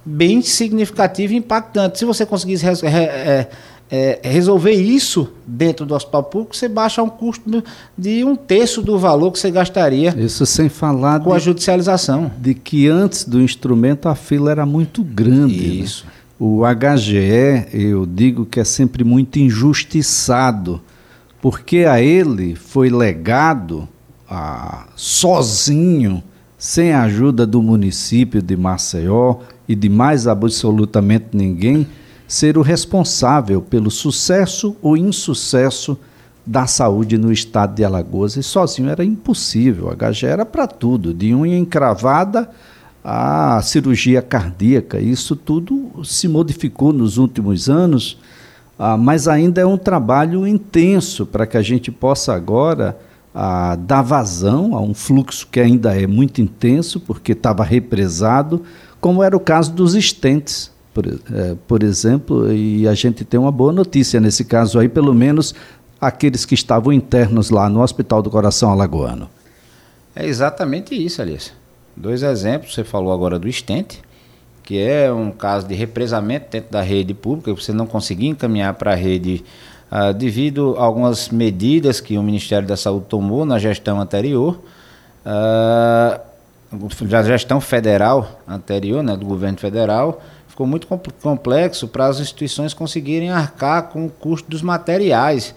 bem 0.04 0.42
significativo 0.42 1.32
e 1.32 1.36
impactante. 1.36 1.98
Se 1.98 2.04
você 2.04 2.26
conseguisse 2.26 2.66
é, 2.66 3.48
é, 3.94 4.18
resolver 4.24 4.72
isso 4.72 5.28
dentro 5.46 5.84
do 5.84 5.94
hospital 5.94 6.24
público, 6.24 6.56
você 6.56 6.66
baixa 6.66 7.02
um 7.02 7.10
custo 7.10 7.62
de 7.96 8.24
um 8.24 8.34
terço 8.34 8.80
do 8.80 8.98
valor 8.98 9.30
que 9.30 9.38
você 9.38 9.50
gastaria. 9.50 10.14
Isso 10.16 10.46
sem 10.46 10.70
falar 10.70 11.20
com 11.20 11.28
de, 11.28 11.36
a 11.36 11.38
judicialização. 11.38 12.32
De 12.38 12.54
que 12.54 12.88
antes 12.88 13.24
do 13.24 13.38
instrumento 13.38 14.08
a 14.08 14.14
fila 14.14 14.50
era 14.50 14.64
muito 14.64 15.04
grande. 15.04 15.60
Né? 15.60 15.74
Isso. 15.74 16.06
Né? 16.06 16.12
O 16.40 16.62
HGE, 16.64 17.66
eu 17.70 18.06
digo 18.06 18.46
que 18.46 18.58
é 18.58 18.64
sempre 18.64 19.04
muito 19.04 19.38
injustiçado 19.38 20.80
porque 21.42 21.78
a 21.78 22.00
ele 22.00 22.54
foi 22.54 22.88
legado, 22.88 23.86
ah, 24.30 24.86
sozinho, 24.96 26.22
sem 26.56 26.92
a 26.92 27.02
ajuda 27.02 27.46
do 27.46 27.60
município 27.60 28.40
de 28.40 28.56
Maceió 28.56 29.40
e 29.68 29.74
de 29.74 29.88
mais 29.90 30.26
absolutamente 30.26 31.26
ninguém, 31.34 31.86
ser 32.32 32.56
o 32.56 32.62
responsável 32.62 33.60
pelo 33.60 33.90
sucesso 33.90 34.74
ou 34.80 34.96
insucesso 34.96 35.98
da 36.46 36.66
saúde 36.66 37.18
no 37.18 37.30
estado 37.30 37.74
de 37.74 37.84
Alagoas. 37.84 38.38
E 38.38 38.42
sozinho 38.42 38.88
era 38.88 39.04
impossível. 39.04 39.90
A 39.90 39.94
HG 39.94 40.24
era 40.24 40.46
para 40.46 40.66
tudo, 40.66 41.12
de 41.12 41.34
unha 41.34 41.58
encravada 41.58 42.48
à 43.04 43.60
cirurgia 43.62 44.22
cardíaca. 44.22 44.98
Isso 44.98 45.36
tudo 45.36 45.92
se 46.04 46.26
modificou 46.26 46.90
nos 46.90 47.18
últimos 47.18 47.68
anos 47.68 48.16
ah, 48.78 48.96
mas 48.96 49.28
ainda 49.28 49.60
é 49.60 49.66
um 49.66 49.76
trabalho 49.76 50.46
intenso 50.46 51.26
para 51.26 51.46
que 51.46 51.58
a 51.58 51.62
gente 51.62 51.92
possa 51.92 52.32
agora 52.32 52.98
ah, 53.34 53.76
dar 53.76 54.00
vazão 54.00 54.74
a 54.74 54.80
um 54.80 54.94
fluxo 54.94 55.46
que 55.52 55.60
ainda 55.60 55.94
é 55.94 56.06
muito 56.06 56.40
intenso, 56.40 56.98
porque 56.98 57.32
estava 57.32 57.62
represado, 57.62 58.62
como 59.02 59.22
era 59.22 59.36
o 59.36 59.40
caso 59.40 59.70
dos 59.72 59.94
estentes, 59.94 60.71
por, 60.92 61.06
eh, 61.06 61.56
por 61.66 61.82
exemplo, 61.82 62.52
e 62.52 62.86
a 62.86 62.94
gente 62.94 63.24
tem 63.24 63.38
uma 63.38 63.52
boa 63.52 63.72
notícia 63.72 64.20
nesse 64.20 64.44
caso 64.44 64.78
aí, 64.78 64.88
pelo 64.88 65.14
menos 65.14 65.54
aqueles 66.00 66.44
que 66.44 66.54
estavam 66.54 66.92
internos 66.92 67.50
lá 67.50 67.68
no 67.68 67.80
Hospital 67.80 68.22
do 68.22 68.30
Coração 68.30 68.70
Alagoano. 68.70 69.28
É 70.14 70.26
exatamente 70.26 70.94
isso, 70.94 71.22
Alice. 71.22 71.52
Dois 71.96 72.22
exemplos, 72.22 72.74
você 72.74 72.84
falou 72.84 73.12
agora 73.12 73.38
do 73.38 73.48
estente, 73.48 74.02
que 74.62 74.78
é 74.78 75.12
um 75.12 75.30
caso 75.30 75.66
de 75.66 75.74
represamento 75.74 76.46
dentro 76.50 76.70
da 76.70 76.82
rede 76.82 77.14
pública, 77.14 77.52
você 77.52 77.72
não 77.72 77.86
conseguir 77.86 78.26
encaminhar 78.28 78.74
para 78.74 78.92
a 78.92 78.94
rede 78.94 79.44
uh, 79.90 80.12
devido 80.12 80.74
a 80.78 80.82
algumas 80.82 81.28
medidas 81.28 82.00
que 82.00 82.16
o 82.16 82.22
Ministério 82.22 82.66
da 82.66 82.76
Saúde 82.76 83.06
tomou 83.08 83.44
na 83.44 83.58
gestão 83.58 84.00
anterior, 84.00 84.60
uh, 85.26 86.20
da 87.06 87.22
gestão 87.22 87.60
federal 87.60 88.40
anterior, 88.48 89.02
né, 89.02 89.16
do 89.16 89.26
governo 89.26 89.58
federal, 89.58 90.22
ficou 90.52 90.66
muito 90.66 90.86
complexo 91.22 91.88
para 91.88 92.06
as 92.06 92.20
instituições 92.20 92.72
conseguirem 92.74 93.30
arcar 93.30 93.88
com 93.88 94.06
o 94.06 94.10
custo 94.10 94.48
dos 94.50 94.62
materiais, 94.62 95.54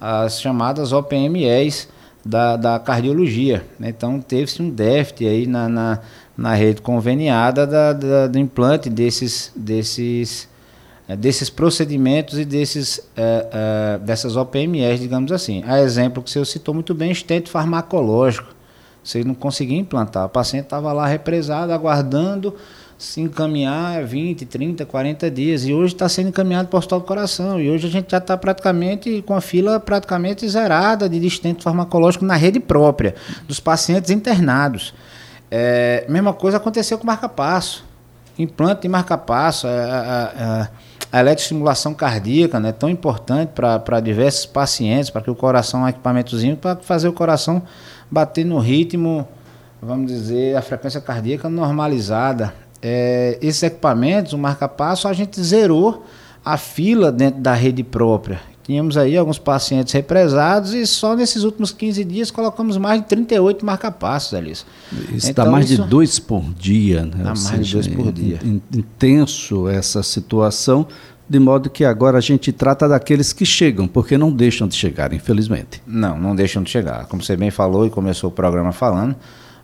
as 0.00 0.40
chamadas 0.40 0.92
OPMEs 0.92 1.88
da, 2.24 2.56
da 2.56 2.78
cardiologia. 2.78 3.66
Então 3.80 4.20
teve-se 4.20 4.62
um 4.62 4.70
déficit 4.70 5.26
aí 5.26 5.46
na, 5.46 5.68
na 5.68 6.00
na 6.36 6.54
rede 6.54 6.82
conveniada 6.82 7.66
da, 7.66 7.92
da, 7.92 8.26
do 8.26 8.38
implante 8.38 8.90
desses, 8.90 9.52
desses, 9.54 10.48
é, 11.08 11.16
desses 11.16 11.48
procedimentos 11.48 12.38
e 12.38 12.44
desses, 12.44 13.00
é, 13.16 13.48
é, 13.52 13.98
dessas 13.98 14.36
OPMS, 14.36 15.00
digamos 15.00 15.30
assim. 15.30 15.62
A 15.66 15.80
exemplo 15.80 16.22
que 16.22 16.30
você 16.30 16.44
citou 16.44 16.74
muito 16.74 16.94
bem, 16.94 17.12
estente 17.12 17.50
farmacológico. 17.50 18.52
Você 19.02 19.22
não 19.22 19.34
conseguia 19.34 19.78
implantar. 19.78 20.26
O 20.26 20.28
paciente 20.28 20.64
estava 20.64 20.92
lá 20.92 21.06
represado, 21.06 21.72
aguardando 21.72 22.54
se 23.04 23.20
encaminhar 23.20 24.02
20, 24.02 24.46
30, 24.46 24.86
40 24.86 25.30
dias. 25.30 25.66
E 25.66 25.74
hoje 25.74 25.94
está 25.94 26.08
sendo 26.08 26.30
encaminhado 26.30 26.68
para 26.68 26.76
o 26.76 26.78
Hospital 26.78 27.00
do 27.00 27.06
Coração. 27.06 27.60
E 27.60 27.70
hoje 27.70 27.86
a 27.86 27.90
gente 27.90 28.10
já 28.10 28.18
está 28.18 28.36
praticamente 28.36 29.22
com 29.22 29.34
a 29.34 29.40
fila 29.40 29.78
praticamente 29.78 30.48
zerada 30.48 31.08
de 31.08 31.24
estente 31.26 31.62
farmacológico 31.62 32.24
na 32.24 32.34
rede 32.34 32.58
própria, 32.58 33.14
dos 33.46 33.60
pacientes 33.60 34.10
internados. 34.10 34.94
É, 35.50 36.06
mesma 36.08 36.32
coisa 36.32 36.56
aconteceu 36.56 36.98
com 36.98 37.06
marca-passo. 37.06 37.84
Implante 38.38 38.82
de 38.82 38.88
marca-passo, 38.88 39.68
a, 39.68 39.70
a, 39.70 40.62
a, 40.62 40.68
a 41.12 41.20
eletroestimulação 41.20 41.94
cardíaca, 41.94 42.58
né, 42.58 42.72
tão 42.72 42.88
importante 42.88 43.50
para 43.50 44.00
diversos 44.00 44.46
pacientes, 44.46 45.10
para 45.10 45.20
que 45.20 45.30
o 45.30 45.34
coração, 45.34 45.82
um 45.82 45.88
equipamentozinho, 45.88 46.56
para 46.56 46.76
fazer 46.76 47.06
o 47.06 47.12
coração 47.12 47.62
bater 48.10 48.44
no 48.44 48.58
ritmo, 48.58 49.28
vamos 49.80 50.10
dizer, 50.10 50.56
a 50.56 50.62
frequência 50.62 51.00
cardíaca 51.00 51.48
normalizada. 51.48 52.63
É, 52.86 53.38
esses 53.40 53.62
equipamentos, 53.62 54.34
o 54.34 54.38
marca-passo, 54.38 55.08
a 55.08 55.14
gente 55.14 55.42
zerou 55.42 56.04
a 56.44 56.58
fila 56.58 57.10
dentro 57.10 57.40
da 57.40 57.54
rede 57.54 57.82
própria. 57.82 58.42
Tínhamos 58.62 58.98
aí 58.98 59.16
alguns 59.16 59.38
pacientes 59.38 59.92
represados 59.94 60.74
e 60.74 60.86
só 60.86 61.16
nesses 61.16 61.44
últimos 61.44 61.70
15 61.70 62.04
dias 62.04 62.30
colocamos 62.30 62.76
mais 62.76 63.00
de 63.00 63.06
38 63.08 63.64
marca-passos, 63.64 64.34
Alice. 64.34 64.64
Isso 65.12 65.30
então, 65.30 65.46
dá 65.46 65.50
mais 65.50 65.70
isso 65.70 65.82
de 65.82 65.88
dois 65.88 66.18
por 66.18 66.42
dia, 66.54 67.04
né? 67.04 67.16
Dá 67.16 67.24
mais 67.24 67.40
seja, 67.40 67.80
de 67.80 67.88
dois 67.88 67.88
por 67.88 68.12
dia. 68.12 68.38
Intenso 68.44 69.66
essa 69.66 70.02
situação, 70.02 70.86
de 71.26 71.38
modo 71.38 71.70
que 71.70 71.86
agora 71.86 72.18
a 72.18 72.20
gente 72.20 72.52
trata 72.52 72.86
daqueles 72.86 73.32
que 73.32 73.46
chegam, 73.46 73.86
porque 73.86 74.18
não 74.18 74.30
deixam 74.30 74.68
de 74.68 74.74
chegar, 74.74 75.12
infelizmente. 75.14 75.82
Não, 75.86 76.18
não 76.18 76.36
deixam 76.36 76.62
de 76.62 76.70
chegar. 76.70 77.06
Como 77.06 77.22
você 77.22 77.34
bem 77.34 77.50
falou 77.50 77.86
e 77.86 77.90
começou 77.90 78.28
o 78.28 78.32
programa 78.32 78.72
falando, 78.72 79.16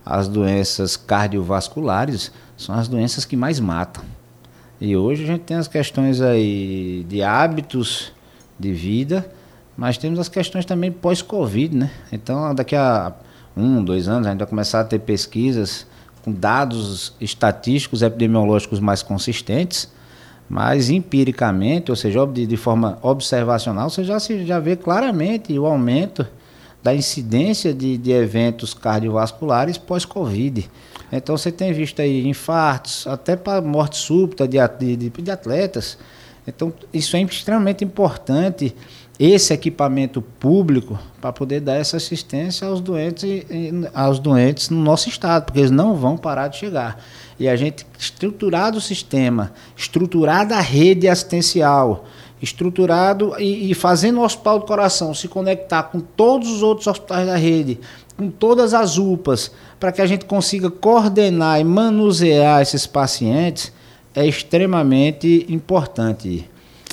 as 0.04 0.26
doenças 0.26 0.96
cardiovasculares 0.96 2.32
são 2.60 2.74
as 2.74 2.88
doenças 2.88 3.24
que 3.24 3.36
mais 3.36 3.58
matam. 3.58 4.04
E 4.78 4.94
hoje 4.94 5.24
a 5.24 5.26
gente 5.26 5.40
tem 5.40 5.56
as 5.56 5.66
questões 5.66 6.20
aí 6.20 7.04
de 7.08 7.22
hábitos 7.22 8.12
de 8.58 8.72
vida, 8.72 9.30
mas 9.76 9.96
temos 9.96 10.18
as 10.18 10.28
questões 10.28 10.66
também 10.66 10.92
pós-Covid, 10.92 11.74
né? 11.74 11.90
Então, 12.12 12.54
daqui 12.54 12.76
a 12.76 13.14
um, 13.56 13.82
dois 13.82 14.08
anos, 14.08 14.26
a 14.26 14.30
gente 14.30 14.40
vai 14.40 14.46
começar 14.46 14.80
a 14.80 14.84
ter 14.84 14.98
pesquisas 14.98 15.86
com 16.22 16.32
dados 16.32 17.14
estatísticos, 17.18 18.02
epidemiológicos 18.02 18.78
mais 18.78 19.02
consistentes, 19.02 19.90
mas 20.48 20.90
empiricamente, 20.90 21.90
ou 21.90 21.96
seja, 21.96 22.26
de, 22.26 22.46
de 22.46 22.56
forma 22.58 22.98
observacional, 23.00 23.88
você 23.88 24.04
já, 24.04 24.20
se, 24.20 24.44
já 24.44 24.58
vê 24.58 24.76
claramente 24.76 25.58
o 25.58 25.64
aumento 25.64 26.26
da 26.82 26.94
incidência 26.94 27.72
de, 27.72 27.96
de 27.96 28.12
eventos 28.12 28.74
cardiovasculares 28.74 29.78
pós-Covid. 29.78 30.70
Então 31.12 31.36
você 31.36 31.50
tem 31.50 31.72
visto 31.72 32.00
aí 32.00 32.26
infartos, 32.26 33.06
até 33.06 33.36
para 33.36 33.60
morte 33.60 33.96
súbita 33.96 34.46
de, 34.46 34.58
de, 34.96 35.10
de 35.10 35.30
atletas. 35.30 35.98
Então 36.46 36.72
isso 36.92 37.16
é 37.16 37.22
extremamente 37.22 37.84
importante 37.84 38.74
esse 39.18 39.52
equipamento 39.52 40.22
público 40.22 40.98
para 41.20 41.30
poder 41.30 41.60
dar 41.60 41.74
essa 41.74 41.98
assistência 41.98 42.66
aos 42.66 42.80
doentes, 42.80 43.44
aos 43.92 44.18
doentes 44.18 44.70
no 44.70 44.80
nosso 44.82 45.10
estado, 45.10 45.44
porque 45.44 45.58
eles 45.58 45.70
não 45.70 45.94
vão 45.94 46.16
parar 46.16 46.48
de 46.48 46.56
chegar. 46.56 47.04
E 47.38 47.46
a 47.46 47.54
gente 47.54 47.86
estruturado 47.98 48.78
o 48.78 48.80
sistema, 48.80 49.52
estruturada 49.76 50.56
a 50.56 50.60
rede 50.60 51.06
assistencial, 51.06 52.06
estruturado 52.40 53.34
e, 53.38 53.70
e 53.70 53.74
fazendo 53.74 54.20
o 54.20 54.24
Hospital 54.24 54.60
do 54.60 54.64
Coração 54.64 55.12
se 55.12 55.28
conectar 55.28 55.82
com 55.82 56.00
todos 56.00 56.50
os 56.50 56.62
outros 56.62 56.86
hospitais 56.86 57.26
da 57.26 57.36
rede, 57.36 57.78
com 58.20 58.28
todas 58.30 58.74
as 58.74 58.98
UPAs, 58.98 59.50
para 59.78 59.90
que 59.90 60.02
a 60.02 60.06
gente 60.06 60.26
consiga 60.26 60.70
coordenar 60.70 61.58
e 61.58 61.64
manusear 61.64 62.60
esses 62.60 62.86
pacientes, 62.86 63.72
é 64.14 64.26
extremamente 64.26 65.46
importante, 65.48 66.46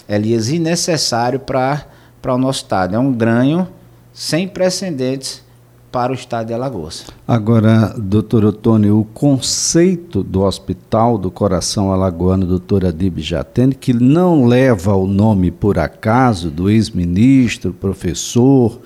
Elias, 0.07 0.47
e 0.47 0.57
necessário 0.57 1.41
para 1.41 1.85
o 2.23 2.37
nosso 2.37 2.63
estado. 2.63 2.95
É 2.95 2.99
um 2.99 3.11
ganho 3.11 3.67
sem 4.13 4.47
precedentes 4.47 5.43
para 5.91 6.13
o 6.13 6.15
estado 6.15 6.47
de 6.47 6.53
Alagoas. 6.53 7.05
Agora, 7.27 7.93
doutor 7.97 8.45
Otônio, 8.45 8.97
o 8.97 9.03
conceito 9.03 10.23
do 10.23 10.43
Hospital 10.43 11.17
do 11.17 11.29
Coração 11.29 11.91
Alagoano, 11.91 12.45
doutor 12.45 12.85
Adib 12.85 13.19
Jatene, 13.19 13.75
que 13.75 13.91
não 13.91 14.45
leva 14.45 14.95
o 14.95 15.05
nome 15.05 15.51
por 15.51 15.77
acaso 15.77 16.49
do 16.49 16.69
ex-ministro, 16.69 17.73
professor, 17.73 18.79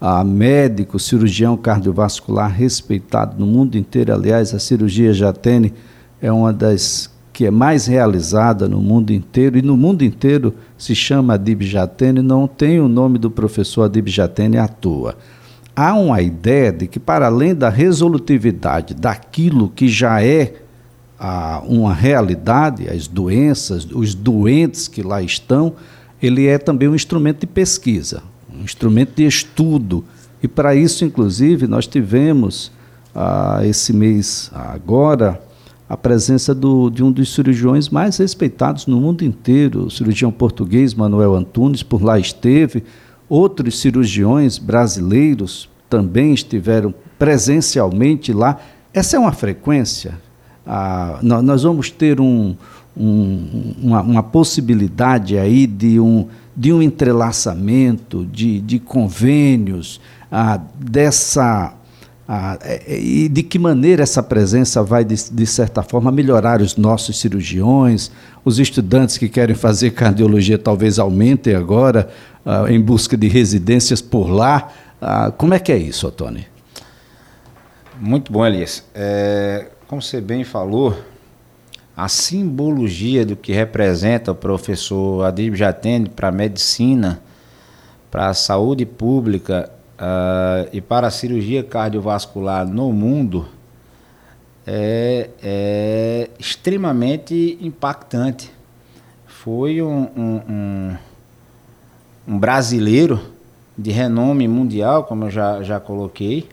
a 0.00 0.22
médico, 0.22 0.98
cirurgião 0.98 1.56
cardiovascular 1.56 2.50
respeitado 2.50 3.38
no 3.38 3.46
mundo 3.46 3.76
inteiro. 3.76 4.12
Aliás, 4.12 4.54
a 4.54 4.58
cirurgia 4.58 5.12
Jatene 5.12 5.72
é 6.20 6.30
uma 6.30 6.52
das 6.52 7.10
que 7.32 7.44
é 7.44 7.50
mais 7.50 7.86
realizada 7.86 8.66
no 8.66 8.80
mundo 8.80 9.12
inteiro, 9.12 9.58
e 9.58 9.62
no 9.62 9.76
mundo 9.76 10.02
inteiro 10.02 10.54
se 10.78 10.94
chama 10.94 11.34
Adib 11.34 11.62
Jatene, 11.62 12.22
não 12.22 12.46
tem 12.48 12.80
o 12.80 12.88
nome 12.88 13.18
do 13.18 13.30
professor 13.30 13.82
Adib 13.82 14.08
Jatene 14.08 14.56
à 14.56 14.66
toa. 14.66 15.16
Há 15.74 15.92
uma 15.92 16.22
ideia 16.22 16.72
de 16.72 16.86
que, 16.86 16.98
para 16.98 17.26
além 17.26 17.54
da 17.54 17.68
resolutividade 17.68 18.94
daquilo 18.94 19.68
que 19.68 19.86
já 19.86 20.24
é 20.24 20.54
uma 21.66 21.92
realidade, 21.92 22.88
as 22.88 23.06
doenças, 23.06 23.86
os 23.92 24.14
doentes 24.14 24.88
que 24.88 25.02
lá 25.02 25.20
estão, 25.20 25.74
ele 26.22 26.46
é 26.46 26.56
também 26.56 26.88
um 26.88 26.94
instrumento 26.94 27.40
de 27.40 27.46
pesquisa, 27.46 28.22
instrumento 28.62 29.14
de 29.14 29.26
estudo. 29.26 30.04
E 30.42 30.48
para 30.48 30.74
isso, 30.74 31.04
inclusive, 31.04 31.66
nós 31.66 31.86
tivemos 31.86 32.70
ah, 33.14 33.60
esse 33.64 33.92
mês 33.92 34.50
agora 34.54 35.40
a 35.88 35.96
presença 35.96 36.54
do, 36.54 36.90
de 36.90 37.02
um 37.02 37.12
dos 37.12 37.32
cirurgiões 37.32 37.88
mais 37.88 38.16
respeitados 38.16 38.86
no 38.86 39.00
mundo 39.00 39.24
inteiro, 39.24 39.84
o 39.84 39.90
cirurgião 39.90 40.32
português 40.32 40.94
Manuel 40.94 41.34
Antunes, 41.34 41.82
por 41.82 42.02
lá 42.02 42.18
esteve. 42.18 42.82
Outros 43.28 43.78
cirurgiões 43.78 44.58
brasileiros 44.58 45.68
também 45.88 46.34
estiveram 46.34 46.92
presencialmente 47.18 48.32
lá. 48.32 48.58
Essa 48.92 49.16
é 49.16 49.18
uma 49.18 49.32
frequência. 49.32 50.14
Ah, 50.66 51.20
nós 51.22 51.62
vamos 51.62 51.90
ter 51.90 52.20
um, 52.20 52.56
um, 52.96 53.74
uma, 53.82 54.02
uma, 54.02 54.22
possibilidade 54.22 55.36
aí 55.38 55.66
de 55.66 56.00
um, 56.00 56.26
de 56.56 56.72
um 56.72 56.80
entrelaçamento, 56.80 58.24
de, 58.24 58.60
de 58.60 58.78
convênios, 58.78 60.00
ah, 60.30 60.60
dessa 60.78 61.74
ah, 62.28 62.58
é, 62.60 62.82
é, 62.88 62.98
e 62.98 63.28
de 63.28 63.42
que 63.42 63.56
maneira 63.56 64.02
essa 64.02 64.20
presença 64.20 64.82
vai, 64.82 65.04
de, 65.04 65.14
de, 65.30 65.46
certa 65.46 65.82
forma, 65.82 66.10
melhorar 66.10 66.60
os 66.60 66.76
nossos 66.76 67.20
cirurgiões, 67.20 68.10
os 68.44 68.58
estudantes 68.58 69.16
que 69.16 69.28
querem 69.28 69.54
fazer 69.54 69.92
cardiologia 69.92 70.58
talvez 70.58 70.98
aumentem 70.98 71.54
agora 71.54 72.08
ah, 72.44 72.64
em 72.68 72.80
busca 72.80 73.16
de 73.16 73.28
residências 73.28 74.02
por 74.02 74.28
lá. 74.28 74.72
Ah, 75.00 75.32
como 75.36 75.54
é 75.54 75.60
que 75.60 75.70
é 75.70 75.76
isso, 75.76 76.10
Tony? 76.10 76.46
Muito 78.00 78.32
bom, 78.32 78.44
Elias. 78.44 78.84
É, 78.92 79.68
como 79.86 80.02
você 80.02 80.20
bem 80.20 80.42
falou, 80.42 80.98
a 81.96 82.08
simbologia 82.08 83.24
do 83.24 83.34
que 83.34 83.52
representa 83.52 84.32
o 84.32 84.34
professor 84.34 85.24
Adib 85.24 85.56
Jatene 85.56 86.10
para 86.10 86.28
a 86.28 86.32
medicina, 86.32 87.22
para 88.10 88.28
a 88.28 88.34
saúde 88.34 88.84
pública 88.84 89.70
uh, 89.98 90.68
e 90.72 90.80
para 90.82 91.06
a 91.06 91.10
cirurgia 91.10 91.64
cardiovascular 91.64 92.66
no 92.66 92.92
mundo 92.92 93.48
é, 94.66 95.30
é 95.42 96.30
extremamente 96.38 97.56
impactante. 97.62 98.52
Foi 99.26 99.80
um, 99.80 100.08
um, 100.16 100.40
um, 100.48 100.96
um, 102.28 102.38
brasileiro 102.38 103.20
de 103.78 103.90
renome 103.90 104.48
mundial, 104.48 105.04
como 105.04 105.26
eu 105.26 105.30
já, 105.30 105.62
já 105.62 105.78
coloquei, 105.78 106.48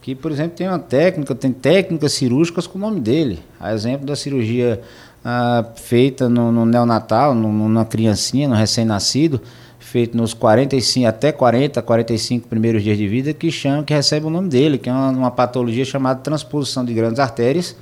que, 0.00 0.14
por 0.14 0.30
exemplo, 0.30 0.56
tem 0.56 0.68
uma 0.68 0.78
técnica, 0.78 1.34
tem 1.34 1.52
técnicas 1.52 2.12
cirúrgicas 2.12 2.66
com 2.66 2.78
o 2.78 2.80
nome 2.80 3.00
dele. 3.00 3.40
A 3.58 3.72
exemplo 3.74 4.06
da 4.06 4.16
cirurgia 4.16 4.80
uh, 5.24 5.66
feita 5.76 6.28
no, 6.28 6.52
no 6.52 6.64
neonatal, 6.64 7.34
no, 7.34 7.52
numa 7.52 7.84
criancinha, 7.84 8.48
no 8.48 8.54
recém-nascido, 8.54 9.40
feito 9.78 10.16
nos 10.16 10.34
45 10.34 11.06
até 11.06 11.32
40, 11.32 11.80
45 11.82 12.48
primeiros 12.48 12.82
dias 12.82 12.96
de 12.96 13.08
vida 13.08 13.32
que 13.32 13.50
chama, 13.50 13.82
que 13.82 13.94
recebe 13.94 14.26
o 14.26 14.30
nome 14.30 14.48
dele, 14.48 14.78
que 14.78 14.88
é 14.88 14.92
uma, 14.92 15.10
uma 15.10 15.30
patologia 15.30 15.84
chamada 15.84 16.20
transposição 16.20 16.84
de 16.84 16.94
grandes 16.94 17.18
artérias. 17.18 17.76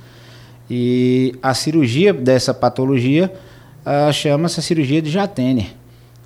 E 0.69 1.35
a 1.41 1.53
cirurgia 1.53 2.13
dessa 2.13 2.53
patologia 2.53 3.31
uh, 3.85 4.11
chama-se 4.11 4.61
cirurgia 4.61 5.01
de 5.01 5.09
Jatene. 5.09 5.75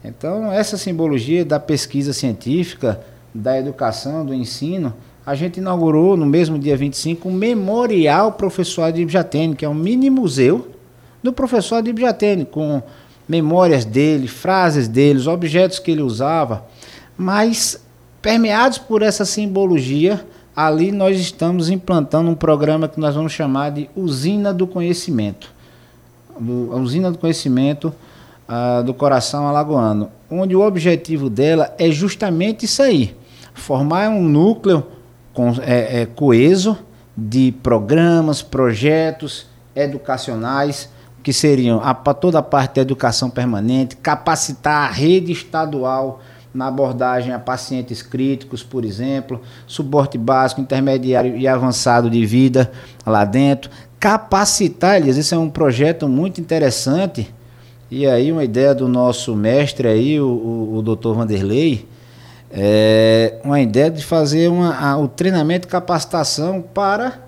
Então, 0.04 0.52
essa 0.52 0.78
simbologia 0.78 1.46
da 1.46 1.60
pesquisa 1.60 2.12
científica, 2.12 3.00
da 3.34 3.58
educação, 3.58 4.26
do 4.26 4.34
ensino, 4.34 4.94
a 5.26 5.36
gente 5.36 5.58
inaugurou 5.58 6.18
no 6.18 6.26
mesmo 6.26 6.58
dia 6.58 6.76
25 6.76 7.30
um 7.30 7.32
memorial 7.32 8.34
professor 8.34 8.84
Adib 8.84 9.10
Jatene, 9.10 9.56
que 9.56 9.64
é 9.64 9.70
um 9.70 9.74
mini 9.74 10.10
museu 10.10 10.68
do 11.22 11.32
professor 11.32 11.76
Adib 11.76 12.00
Jatene, 12.00 12.46
com 12.46 12.82
memórias 13.28 13.86
dele, 13.86 14.28
frases 14.28 14.88
dele, 14.88 15.20
os 15.20 15.28
objetos 15.28 15.80
que 15.80 15.92
ele 15.92 16.02
usava, 16.02 16.66
mas 17.16 17.82
permeados 18.22 18.78
por 18.78 19.02
essa 19.02 19.24
simbologia, 19.24 20.26
ali 20.56 20.92
nós 20.92 21.20
estamos 21.20 21.70
implantando 21.70 22.30
um 22.30 22.36
programa 22.36 22.88
que 22.88 23.00
nós 23.00 23.16
vamos 23.16 23.32
chamar 23.32 23.72
de 23.72 23.90
Usina 23.96 24.54
do 24.54 24.66
Conhecimento. 24.66 25.52
A 26.36 26.76
Usina 26.78 27.12
do 27.12 27.18
Conhecimento 27.18 27.94
uh, 28.50 28.84
do 28.84 28.94
Coração 28.94 29.48
Alagoano, 29.48 30.10
onde 30.30 30.56
o 30.56 30.62
objetivo 30.62 31.30
dela 31.30 31.74
é 31.78 31.92
justamente 31.92 32.66
isso 32.66 32.82
aí, 32.82 33.16
formar 33.54 34.10
um 34.10 34.24
núcleo 34.24 34.86
com, 35.34 35.54
é, 35.62 36.02
é, 36.02 36.06
coeso 36.06 36.78
de 37.16 37.52
programas, 37.64 38.42
projetos 38.42 39.48
educacionais, 39.76 40.90
que 41.24 41.32
seriam 41.32 41.82
a, 41.84 41.94
toda 41.94 42.40
a 42.40 42.44
parte 42.44 42.76
da 42.76 42.82
educação 42.82 43.30
permanente, 43.30 43.96
capacitar 43.96 44.90
a 44.90 44.92
rede 44.92 45.32
estadual 45.32 46.20
na 46.54 46.68
abordagem 46.68 47.34
a 47.34 47.40
pacientes 47.40 48.02
críticos, 48.02 48.64
por 48.64 48.84
exemplo, 48.84 49.42
suporte 49.66 50.18
básico, 50.18 50.60
intermediário 50.60 51.38
e 51.38 51.48
avançado 51.48 52.10
de 52.10 52.26
vida 52.26 52.72
lá 53.06 53.24
dentro, 53.24 53.72
capacitar 54.00 54.98
eles. 54.98 55.18
Esse 55.18 55.34
é 55.34 55.38
um 55.38 55.50
projeto 55.50 56.10
muito 56.10 56.42
interessante. 56.42 57.34
E 57.90 58.08
aí 58.08 58.32
uma 58.32 58.44
ideia 58.44 58.74
do 58.74 58.88
nosso 58.88 59.36
mestre 59.36 59.88
aí, 59.88 60.20
o, 60.20 60.28
o, 60.28 60.78
o 60.78 60.82
Dr. 60.82 61.14
Vanderlei, 61.14 61.88
é 62.54 63.40
uma 63.44 63.62
ideia 63.62 63.90
de 63.90 64.04
fazer 64.04 64.50
uma, 64.50 64.76
a, 64.76 64.98
o 64.98 65.08
treinamento 65.08 65.68
e 65.68 65.72
capacitação 65.72 66.62
para 66.62 67.22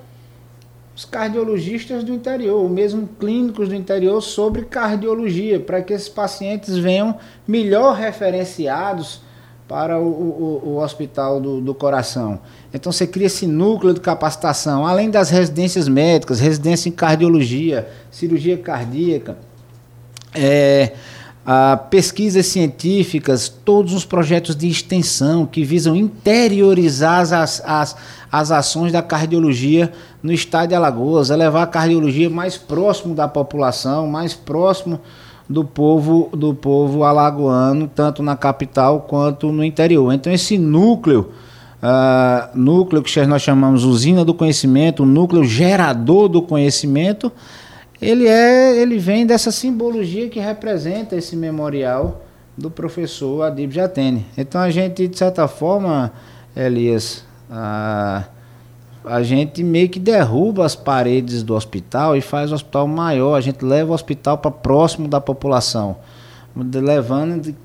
os 0.95 1.05
cardiologistas 1.05 2.03
do 2.03 2.13
interior, 2.13 2.61
ou 2.61 2.69
mesmo 2.69 3.07
clínicos 3.19 3.69
do 3.69 3.75
interior 3.75 4.21
sobre 4.21 4.63
cardiologia, 4.65 5.59
para 5.59 5.81
que 5.81 5.93
esses 5.93 6.09
pacientes 6.09 6.77
venham 6.77 7.17
melhor 7.47 7.95
referenciados 7.95 9.21
para 9.67 9.97
o, 9.97 10.05
o, 10.05 10.61
o 10.65 10.77
hospital 10.77 11.39
do, 11.39 11.59
do, 11.61 11.73
coração. 11.73 12.39
Então 12.73 12.91
você 12.91 13.07
cria 13.07 13.27
esse 13.27 13.47
núcleo 13.47 13.93
de 13.93 14.01
capacitação, 14.01 14.85
além 14.85 15.09
das 15.09 15.29
residências 15.29 15.87
médicas, 15.87 16.39
residência 16.39 16.89
em 16.89 16.91
cardiologia, 16.91 17.87
cirurgia 18.11 18.57
cardíaca, 18.57 19.37
é, 20.35 20.93
a 21.45 21.75
pesquisas 21.75 22.45
científicas, 22.45 23.49
todos 23.49 23.93
os 23.93 24.05
projetos 24.05 24.55
de 24.55 24.67
extensão 24.67 25.45
que 25.45 25.63
visam 25.63 25.95
interiorizar 25.95 27.19
as, 27.33 27.61
as, 27.65 27.95
as 28.31 28.51
ações 28.51 28.91
da 28.91 29.01
cardiologia 29.01 29.91
no 30.21 30.31
estado 30.31 30.69
de 30.69 30.75
Alagoas, 30.75 31.29
levar 31.29 31.63
a 31.63 31.67
cardiologia 31.67 32.29
mais 32.29 32.57
próximo 32.57 33.13
da 33.13 33.27
população, 33.27 34.07
mais 34.07 34.33
próximo 34.33 35.01
do 35.49 35.65
povo 35.65 36.29
do 36.31 36.53
povo 36.53 37.03
alagoano, 37.03 37.91
tanto 37.93 38.23
na 38.23 38.37
capital 38.37 39.01
quanto 39.01 39.51
no 39.51 39.63
interior. 39.65 40.13
Então 40.13 40.31
esse 40.31 40.57
núcleo 40.57 41.29
uh, 41.83 42.57
núcleo 42.57 43.03
que 43.03 43.25
nós 43.25 43.41
chamamos 43.41 43.83
usina 43.83 44.23
do 44.23 44.33
conhecimento, 44.33 45.05
núcleo 45.05 45.43
gerador 45.43 46.29
do 46.29 46.41
conhecimento, 46.41 47.29
ele 48.03 48.27
é, 48.27 48.75
ele 48.75 48.97
vem 48.97 49.25
dessa 49.25 49.51
simbologia 49.51 50.29
que 50.29 50.39
representa 50.39 51.15
esse 51.15 51.35
memorial 51.35 52.21
do 52.57 52.69
professor 52.69 53.43
Adib 53.43 53.71
Jatene. 53.71 54.25
Então 54.37 54.59
a 54.59 54.69
gente, 54.69 55.07
de 55.07 55.17
certa 55.17 55.47
forma, 55.47 56.11
Elias, 56.55 57.23
a, 57.49 58.25
a 59.05 59.23
gente 59.23 59.63
meio 59.63 59.89
que 59.89 59.99
derruba 59.99 60.65
as 60.65 60.75
paredes 60.75 61.43
do 61.43 61.55
hospital 61.55 62.15
e 62.15 62.21
faz 62.21 62.51
o 62.51 62.55
hospital 62.55 62.87
maior. 62.87 63.35
A 63.35 63.41
gente 63.41 63.63
leva 63.63 63.91
o 63.91 63.95
hospital 63.95 64.37
para 64.37 64.51
próximo 64.51 65.07
da 65.07 65.19
população, 65.19 65.97
levando 66.55 67.55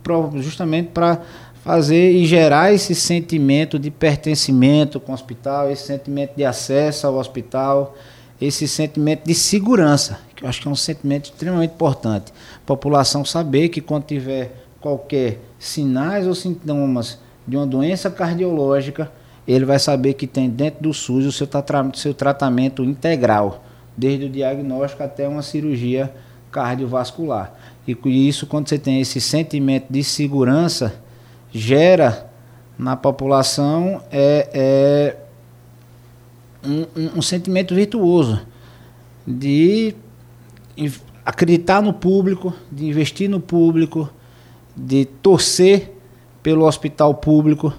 justamente 0.40 0.90
para 0.90 1.20
fazer 1.64 2.12
e 2.12 2.24
gerar 2.24 2.72
esse 2.72 2.94
sentimento 2.94 3.79
de 3.79 3.90
pertencimento 3.90 4.98
com 4.98 5.12
o 5.12 5.14
hospital, 5.14 5.70
esse 5.70 5.87
sentimento 5.87 6.35
de 6.35 6.44
acesso 6.44 7.07
ao 7.07 7.16
hospital, 7.16 7.94
esse 8.40 8.66
sentimento 8.66 9.27
de 9.27 9.35
segurança 9.35 10.28
que 10.38 10.44
eu 10.44 10.48
acho 10.48 10.62
que 10.62 10.68
é 10.68 10.70
um 10.70 10.77
sentimento 10.77 11.24
extremamente 11.24 11.74
importante. 11.74 12.33
A 12.55 12.66
população 12.66 13.24
saber 13.24 13.68
que 13.70 13.81
quando 13.81 14.05
tiver 14.05 14.53
qualquer 14.81 15.40
sinais 15.59 16.29
ou 16.29 16.35
sintomas 16.35 17.18
de 17.46 17.57
uma 17.57 17.66
doença 17.66 18.09
cardiológica, 18.09 19.11
ele 19.46 19.64
vai 19.64 19.81
saber 19.81 20.14
que 20.14 20.27
tem 20.29 20.48
dentro 20.48 20.83
do 20.83 20.94
SUS 20.94 21.27
o 21.27 21.33
seu, 21.33 21.46
tra 21.46 21.90
seu 21.94 22.14
tratamento 22.14 22.85
integral, 22.85 23.64
desde 23.96 24.27
o 24.27 24.31
diagnóstico 24.31 25.03
até 25.03 25.27
uma 25.27 25.42
cirurgia 25.42 26.14
cardiovascular. 26.53 27.53
E 27.87 28.29
isso, 28.29 28.46
quando 28.46 28.68
você 28.68 28.79
tem 28.79 29.01
esse 29.01 29.20
sentimento 29.20 29.87
de 29.90 30.05
segurança, 30.05 31.01
gera 31.51 32.31
na 32.79 32.94
população 32.94 34.03
é, 34.12 34.48
é 34.53 35.16
um, 36.64 36.83
um, 36.96 37.18
um 37.18 37.22
sentimento 37.22 37.74
virtuoso 37.74 38.40
de 39.27 39.96
acreditar 41.25 41.83
no 41.83 41.93
público, 41.93 42.53
de 42.71 42.87
investir 42.87 43.29
no 43.29 43.41
público, 43.41 44.09
de 44.77 45.05
torcer 45.05 45.93
pelo 46.43 46.64
hospital 46.64 47.14
público. 47.14 47.73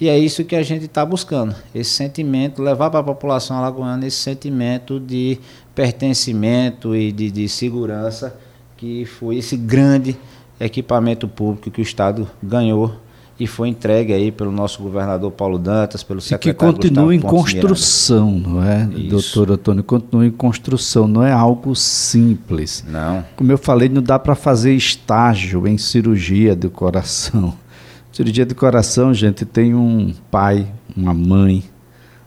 E 0.00 0.08
é 0.08 0.18
isso 0.18 0.44
que 0.44 0.56
a 0.56 0.62
gente 0.62 0.84
está 0.84 1.04
buscando. 1.04 1.54
Esse 1.74 1.90
sentimento, 1.90 2.62
levar 2.62 2.90
para 2.90 3.00
a 3.00 3.04
população 3.04 3.56
alagoana 3.56 4.06
esse 4.06 4.18
sentimento 4.18 5.00
de 5.00 5.38
pertencimento 5.74 6.94
e 6.94 7.12
de, 7.12 7.30
de 7.30 7.48
segurança, 7.48 8.38
que 8.76 9.04
foi 9.04 9.36
esse 9.36 9.56
grande 9.56 10.16
equipamento 10.58 11.28
público 11.28 11.70
que 11.70 11.80
o 11.80 11.82
Estado 11.82 12.28
ganhou 12.42 12.94
e 13.38 13.46
foi 13.46 13.68
entregue 13.68 14.14
aí 14.14 14.32
pelo 14.32 14.50
nosso 14.50 14.82
governador 14.82 15.30
Paulo 15.30 15.58
Dantas, 15.58 16.02
pelo 16.02 16.20
secretário 16.20 16.70
E 16.70 16.74
que 16.74 16.88
continua 16.88 17.14
em 17.14 17.20
construção, 17.20 18.30
não 18.30 18.62
é, 18.62 18.88
Isso. 18.94 19.08
doutor 19.08 19.52
Antônio? 19.52 19.84
Continua 19.84 20.26
em 20.26 20.30
construção, 20.30 21.06
não 21.06 21.22
é 21.22 21.32
algo 21.32 21.74
simples. 21.76 22.82
Não. 22.88 23.24
Como 23.36 23.52
eu 23.52 23.58
falei, 23.58 23.90
não 23.90 24.02
dá 24.02 24.18
para 24.18 24.34
fazer 24.34 24.74
estágio 24.74 25.66
em 25.68 25.76
cirurgia 25.76 26.56
do 26.56 26.70
coração. 26.70 27.54
Cirurgia 28.10 28.46
do 28.46 28.54
coração, 28.54 29.12
gente, 29.12 29.44
tem 29.44 29.74
um 29.74 30.14
pai, 30.30 30.66
uma 30.96 31.12
mãe, 31.12 31.62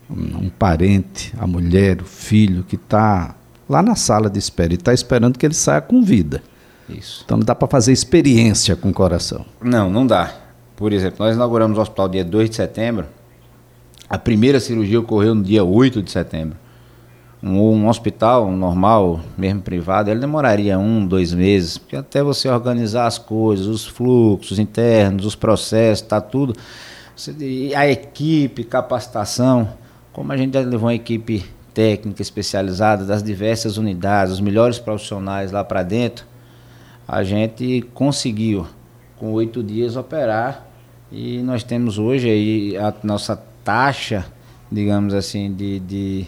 um 0.08 0.48
parente, 0.48 1.34
a 1.36 1.48
mulher, 1.48 2.00
o 2.04 2.06
filho 2.06 2.64
que 2.64 2.76
está 2.76 3.34
lá 3.68 3.82
na 3.82 3.96
sala 3.96 4.30
de 4.30 4.38
espera 4.38 4.74
e 4.74 4.76
está 4.76 4.94
esperando 4.94 5.40
que 5.40 5.46
ele 5.48 5.56
saia 5.56 5.82
com 5.82 6.04
vida. 6.04 6.44
Isso. 6.88 7.24
Então 7.26 7.38
não 7.38 7.44
dá 7.44 7.56
para 7.56 7.68
fazer 7.68 7.92
experiência 7.92 8.76
com 8.76 8.90
o 8.90 8.94
coração. 8.94 9.44
Não, 9.60 9.90
não 9.90 10.06
dá. 10.06 10.32
Por 10.80 10.94
exemplo, 10.94 11.26
nós 11.26 11.36
inauguramos 11.36 11.78
o 11.78 11.82
hospital 11.82 12.08
dia 12.08 12.24
2 12.24 12.52
de 12.52 12.56
setembro. 12.56 13.06
A 14.10 14.18
primeira 14.18 14.62
cirurgia 14.62 14.98
ocorreu 14.98 15.36
no 15.36 15.44
dia 15.44 15.62
8 15.62 16.02
de 16.02 16.10
setembro. 16.10 16.58
Um, 17.44 17.60
um 17.60 17.90
hospital 17.90 18.50
normal, 18.50 19.20
mesmo 19.38 19.62
privado, 19.62 20.10
ele 20.10 20.22
demoraria 20.22 20.80
um, 20.80 21.06
dois 21.06 21.34
meses, 21.34 21.78
porque 21.78 21.98
até 21.98 22.24
você 22.24 22.48
organizar 22.48 23.08
as 23.08 23.18
coisas, 23.18 23.68
os 23.68 23.86
fluxos 23.86 24.58
internos, 24.58 25.26
os 25.26 25.36
processos, 25.36 26.08
tá 26.08 26.22
tudo. 26.22 26.56
A 27.76 27.86
equipe, 27.86 28.64
capacitação, 28.64 29.74
como 30.14 30.32
a 30.32 30.38
gente 30.38 30.54
já 30.54 30.62
levou 30.62 30.88
uma 30.88 30.96
equipe 30.96 31.44
técnica 31.74 32.22
especializada 32.22 33.04
das 33.04 33.22
diversas 33.22 33.76
unidades, 33.76 34.36
os 34.36 34.40
melhores 34.40 34.80
profissionais 34.80 35.52
lá 35.52 35.62
para 35.62 35.84
dentro, 35.84 36.26
a 37.06 37.22
gente 37.22 37.82
conseguiu, 37.94 38.66
com 39.18 39.34
oito 39.34 39.62
dias, 39.62 39.98
operar 39.98 40.69
e 41.12 41.40
nós 41.40 41.64
temos 41.64 41.98
hoje 41.98 42.30
aí 42.30 42.78
a 42.78 42.94
nossa 43.04 43.36
taxa, 43.64 44.26
digamos 44.72 45.14
assim, 45.14 45.52
de, 45.54 45.80
de, 45.80 46.28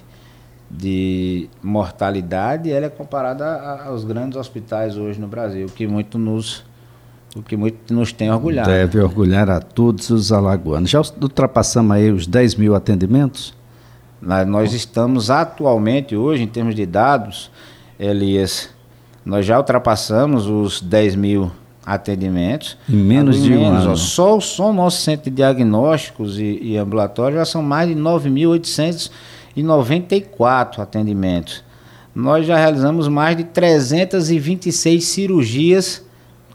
de 0.70 1.50
mortalidade, 1.62 2.72
ela 2.72 2.88
é 2.88 2.90
comparada 2.90 3.84
aos 3.86 4.04
grandes 4.04 4.38
hospitais 4.38 4.98
hoje 4.98 5.20
no 5.20 5.28
Brasil, 5.28 5.68
que 5.68 5.86
muito 5.86 6.18
nos 6.18 6.64
o 7.36 7.42
que 7.42 7.56
muito 7.56 7.94
nos 7.94 8.12
tem 8.12 8.30
orgulhado. 8.30 8.70
Deve 8.70 9.00
orgulhar 9.00 9.50
a 9.50 9.62
todos 9.62 10.10
os 10.10 10.34
alagoanos. 10.34 10.90
Já 10.90 11.00
ultrapassamos 11.00 11.96
aí 11.96 12.12
os 12.12 12.28
10 12.28 12.56
mil 12.56 12.76
atendimentos? 12.76 13.54
Nós 14.48 14.74
estamos 14.74 15.32
atualmente, 15.32 16.16
hoje, 16.16 16.44
em 16.44 16.48
termos 16.48 16.76
de 16.76 16.86
dados, 16.86 17.50
Elias, 17.98 18.70
nós 19.26 19.46
já 19.46 19.58
ultrapassamos 19.58 20.46
os 20.46 20.82
10 20.82 21.16
mil 21.16 21.52
atendimentos. 21.94 22.78
Em 22.90 22.96
menos 22.96 23.42
de 23.42 23.54
um 23.54 23.66
ano. 23.66 23.98
só, 23.98 24.40
só 24.40 24.70
o 24.70 24.74
nosso 24.74 25.02
centro 25.02 25.30
de 25.30 25.36
diagnósticos 25.36 26.40
e, 26.40 26.60
e 26.62 26.78
ambulatório 26.78 27.36
já 27.38 27.46
são 27.46 27.62
mais 27.62 27.90
de 27.90 27.96
9.894 27.96 30.80
atendimentos. 30.80 31.64
Nós 32.14 32.46
já 32.46 32.58
realizamos 32.58 33.08
mais 33.08 33.38
de 33.38 33.46
326 33.46 35.04
cirurgias 35.04 36.04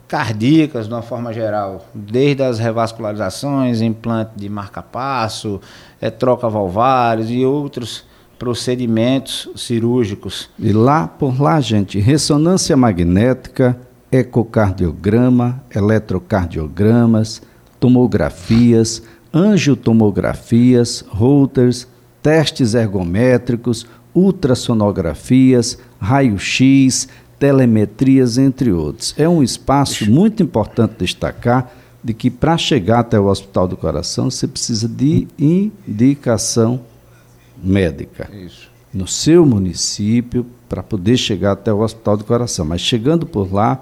cardíacas 0.07 0.87
de 0.87 0.93
uma 0.93 1.01
forma 1.01 1.33
geral, 1.33 1.85
desde 1.93 2.43
as 2.43 2.59
revascularizações, 2.59 3.81
implante 3.81 4.31
de 4.35 4.47
marca-passo, 4.47 5.59
é, 5.99 6.09
troca 6.09 6.47
valvares 6.47 7.29
e 7.29 7.43
outros 7.43 8.05
procedimentos 8.39 9.49
cirúrgicos. 9.55 10.49
E 10.57 10.71
lá, 10.71 11.07
por 11.07 11.41
lá, 11.41 11.59
gente, 11.59 11.99
ressonância 11.99 12.77
magnética, 12.77 13.77
ecocardiograma, 14.11 15.63
eletrocardiogramas, 15.73 17.41
tomografias, 17.79 19.01
angiotomografias, 19.33 21.03
routers, 21.07 21.87
testes 22.21 22.73
ergométricos, 22.73 23.85
ultrassonografias, 24.15 25.77
raio-x, 25.99 27.07
telemetrias, 27.37 28.37
entre 28.37 28.71
outros. 28.71 29.13
É 29.17 29.29
um 29.29 29.43
espaço 29.43 30.09
muito 30.09 30.41
importante 30.41 30.95
destacar 30.99 31.71
de 32.03 32.13
que 32.13 32.29
para 32.29 32.57
chegar 32.57 32.99
até 32.99 33.19
o 33.19 33.27
Hospital 33.27 33.67
do 33.67 33.77
Coração 33.77 34.31
você 34.31 34.47
precisa 34.47 34.87
de 34.87 35.27
indicação 35.37 36.79
médica. 37.61 38.29
Isso. 38.33 38.69
No 38.93 39.07
seu 39.07 39.45
município, 39.45 40.45
para 40.67 40.81
poder 40.81 41.17
chegar 41.17 41.51
até 41.51 41.71
o 41.71 41.81
Hospital 41.81 42.17
do 42.17 42.23
Coração. 42.23 42.65
Mas 42.65 42.81
chegando 42.81 43.25
por 43.25 43.53
lá, 43.53 43.81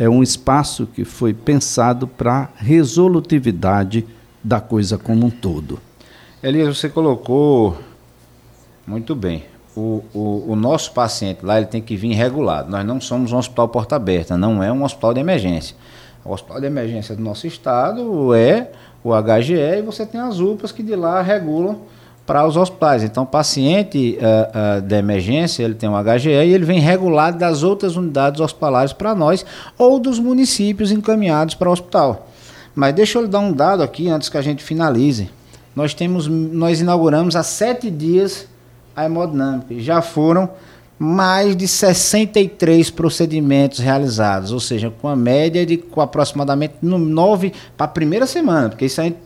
é 0.00 0.08
um 0.08 0.22
espaço 0.22 0.86
que 0.86 1.04
foi 1.04 1.34
pensado 1.34 2.06
para 2.06 2.48
resolutividade 2.56 4.06
da 4.42 4.58
coisa 4.58 4.96
como 4.96 5.26
um 5.26 5.30
todo. 5.30 5.78
Elias, 6.42 6.78
você 6.78 6.88
colocou 6.88 7.76
muito 8.86 9.14
bem. 9.14 9.44
O, 9.76 10.02
o, 10.14 10.52
o, 10.52 10.56
nosso 10.56 10.92
paciente 10.92 11.44
lá 11.44 11.58
ele 11.58 11.66
tem 11.66 11.82
que 11.82 11.96
vir 11.96 12.14
regulado. 12.14 12.70
Nós 12.70 12.84
não 12.84 12.98
somos 12.98 13.30
um 13.30 13.36
hospital 13.36 13.68
porta 13.68 13.94
aberta, 13.94 14.38
não 14.38 14.62
é 14.62 14.72
um 14.72 14.82
hospital 14.84 15.12
de 15.12 15.20
emergência. 15.20 15.76
O 16.24 16.32
hospital 16.32 16.60
de 16.62 16.66
emergência 16.66 17.14
do 17.14 17.22
nosso 17.22 17.46
estado 17.46 18.34
é 18.34 18.70
o 19.04 19.10
HGE 19.10 19.52
e 19.52 19.82
você 19.82 20.06
tem 20.06 20.18
as 20.18 20.40
UPAs 20.40 20.72
que 20.72 20.82
de 20.82 20.96
lá 20.96 21.20
regulam 21.20 21.80
para 22.30 22.46
os 22.46 22.56
hospitais. 22.56 23.02
Então, 23.02 23.24
o 23.24 23.26
paciente 23.26 24.16
uh, 24.20 24.78
uh, 24.78 24.82
da 24.82 24.98
emergência, 24.98 25.64
ele 25.64 25.74
tem 25.74 25.88
um 25.88 26.00
HGE 26.00 26.28
e 26.28 26.54
ele 26.54 26.64
vem 26.64 26.78
regulado 26.78 27.36
das 27.36 27.64
outras 27.64 27.96
unidades 27.96 28.40
hospitalares 28.40 28.92
para 28.92 29.16
nós 29.16 29.44
ou 29.76 29.98
dos 29.98 30.20
municípios 30.20 30.92
encaminhados 30.92 31.56
para 31.56 31.68
o 31.68 31.72
hospital. 31.72 32.28
Mas 32.72 32.94
deixa 32.94 33.18
eu 33.18 33.22
lhe 33.22 33.28
dar 33.28 33.40
um 33.40 33.52
dado 33.52 33.82
aqui 33.82 34.08
antes 34.08 34.28
que 34.28 34.38
a 34.38 34.42
gente 34.42 34.62
finalize. 34.62 35.28
Nós 35.74 35.92
temos, 35.92 36.28
nós 36.28 36.80
inauguramos 36.80 37.34
há 37.34 37.42
sete 37.42 37.90
dias 37.90 38.46
a 38.94 39.06
hemodinâmica. 39.06 39.74
Já 39.80 40.00
foram 40.00 40.48
mais 41.02 41.56
de 41.56 41.66
63 41.66 42.90
procedimentos 42.90 43.78
realizados, 43.78 44.52
ou 44.52 44.60
seja, 44.60 44.92
com 45.00 45.08
a 45.08 45.16
média 45.16 45.64
de 45.64 45.78
com 45.78 46.02
aproximadamente 46.02 46.74
9 46.82 47.54
para 47.74 47.86
a 47.86 47.88
primeira 47.88 48.26
semana, 48.26 48.68
porque 48.68 48.84
isso 48.84 49.00
aí 49.00 49.16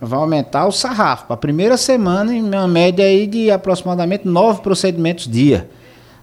vai 0.00 0.20
aumentar 0.20 0.64
o 0.64 0.70
sarrafo. 0.70 1.26
Para 1.26 1.34
a 1.34 1.36
primeira 1.36 1.76
semana, 1.76 2.32
em 2.32 2.40
uma 2.40 2.68
média 2.68 3.04
aí 3.04 3.26
de 3.26 3.50
aproximadamente 3.50 4.28
9 4.28 4.62
procedimentos 4.62 5.26
dia 5.26 5.68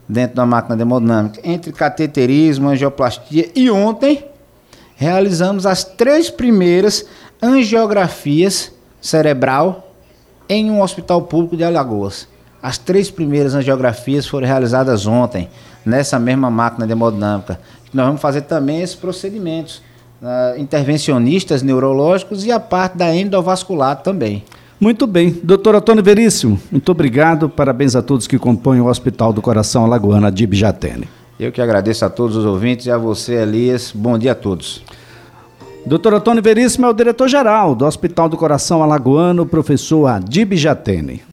dentro 0.08 0.36
da 0.36 0.46
máquina 0.46 0.80
hemodinâmica, 0.80 1.42
entre 1.44 1.72
cateterismo, 1.72 2.70
angioplastia 2.70 3.50
e 3.54 3.70
ontem 3.70 4.24
realizamos 4.96 5.66
as 5.66 5.84
três 5.84 6.30
primeiras 6.30 7.04
angiografias 7.42 8.72
cerebral 8.98 9.92
em 10.48 10.70
um 10.70 10.80
hospital 10.80 11.20
público 11.20 11.54
de 11.54 11.64
Alagoas. 11.64 12.31
As 12.62 12.78
três 12.78 13.10
primeiras 13.10 13.54
angiografias 13.54 14.26
foram 14.26 14.46
realizadas 14.46 15.06
ontem, 15.06 15.48
nessa 15.84 16.18
mesma 16.18 16.48
máquina 16.48 16.86
de 16.86 16.92
hemodinâmica. 16.92 17.58
Nós 17.92 18.06
vamos 18.06 18.20
fazer 18.20 18.42
também 18.42 18.80
esses 18.80 18.94
procedimentos 18.94 19.82
uh, 20.22 20.58
intervencionistas 20.58 21.62
neurológicos 21.62 22.44
e 22.44 22.52
a 22.52 22.60
parte 22.60 22.96
da 22.96 23.12
endovascular 23.14 23.96
também. 23.96 24.44
Muito 24.80 25.06
bem. 25.06 25.38
Doutor 25.42 25.74
Antônio 25.74 26.02
Veríssimo, 26.02 26.60
muito 26.70 26.90
obrigado. 26.90 27.48
Parabéns 27.48 27.96
a 27.96 28.02
todos 28.02 28.26
que 28.26 28.38
compõem 28.38 28.80
o 28.80 28.86
Hospital 28.86 29.32
do 29.32 29.42
Coração 29.42 29.84
Alagoana 29.84 30.30
de 30.30 30.44
Ibijatene. 30.44 31.08
Eu 31.38 31.50
que 31.50 31.60
agradeço 31.60 32.04
a 32.04 32.10
todos 32.10 32.36
os 32.36 32.44
ouvintes 32.44 32.86
e 32.86 32.90
a 32.90 32.98
você, 32.98 33.34
Elias. 33.34 33.92
Bom 33.94 34.16
dia 34.16 34.32
a 34.32 34.34
todos. 34.34 34.82
Doutor 35.84 36.14
Antônio 36.14 36.42
Veríssimo 36.42 36.86
é 36.86 36.88
o 36.88 36.92
diretor-geral 36.92 37.74
do 37.74 37.84
Hospital 37.84 38.28
do 38.28 38.36
Coração 38.36 38.82
Alagoano, 38.82 39.44
professor 39.44 40.06
Adib 40.06 40.54
Jatene. 40.54 41.22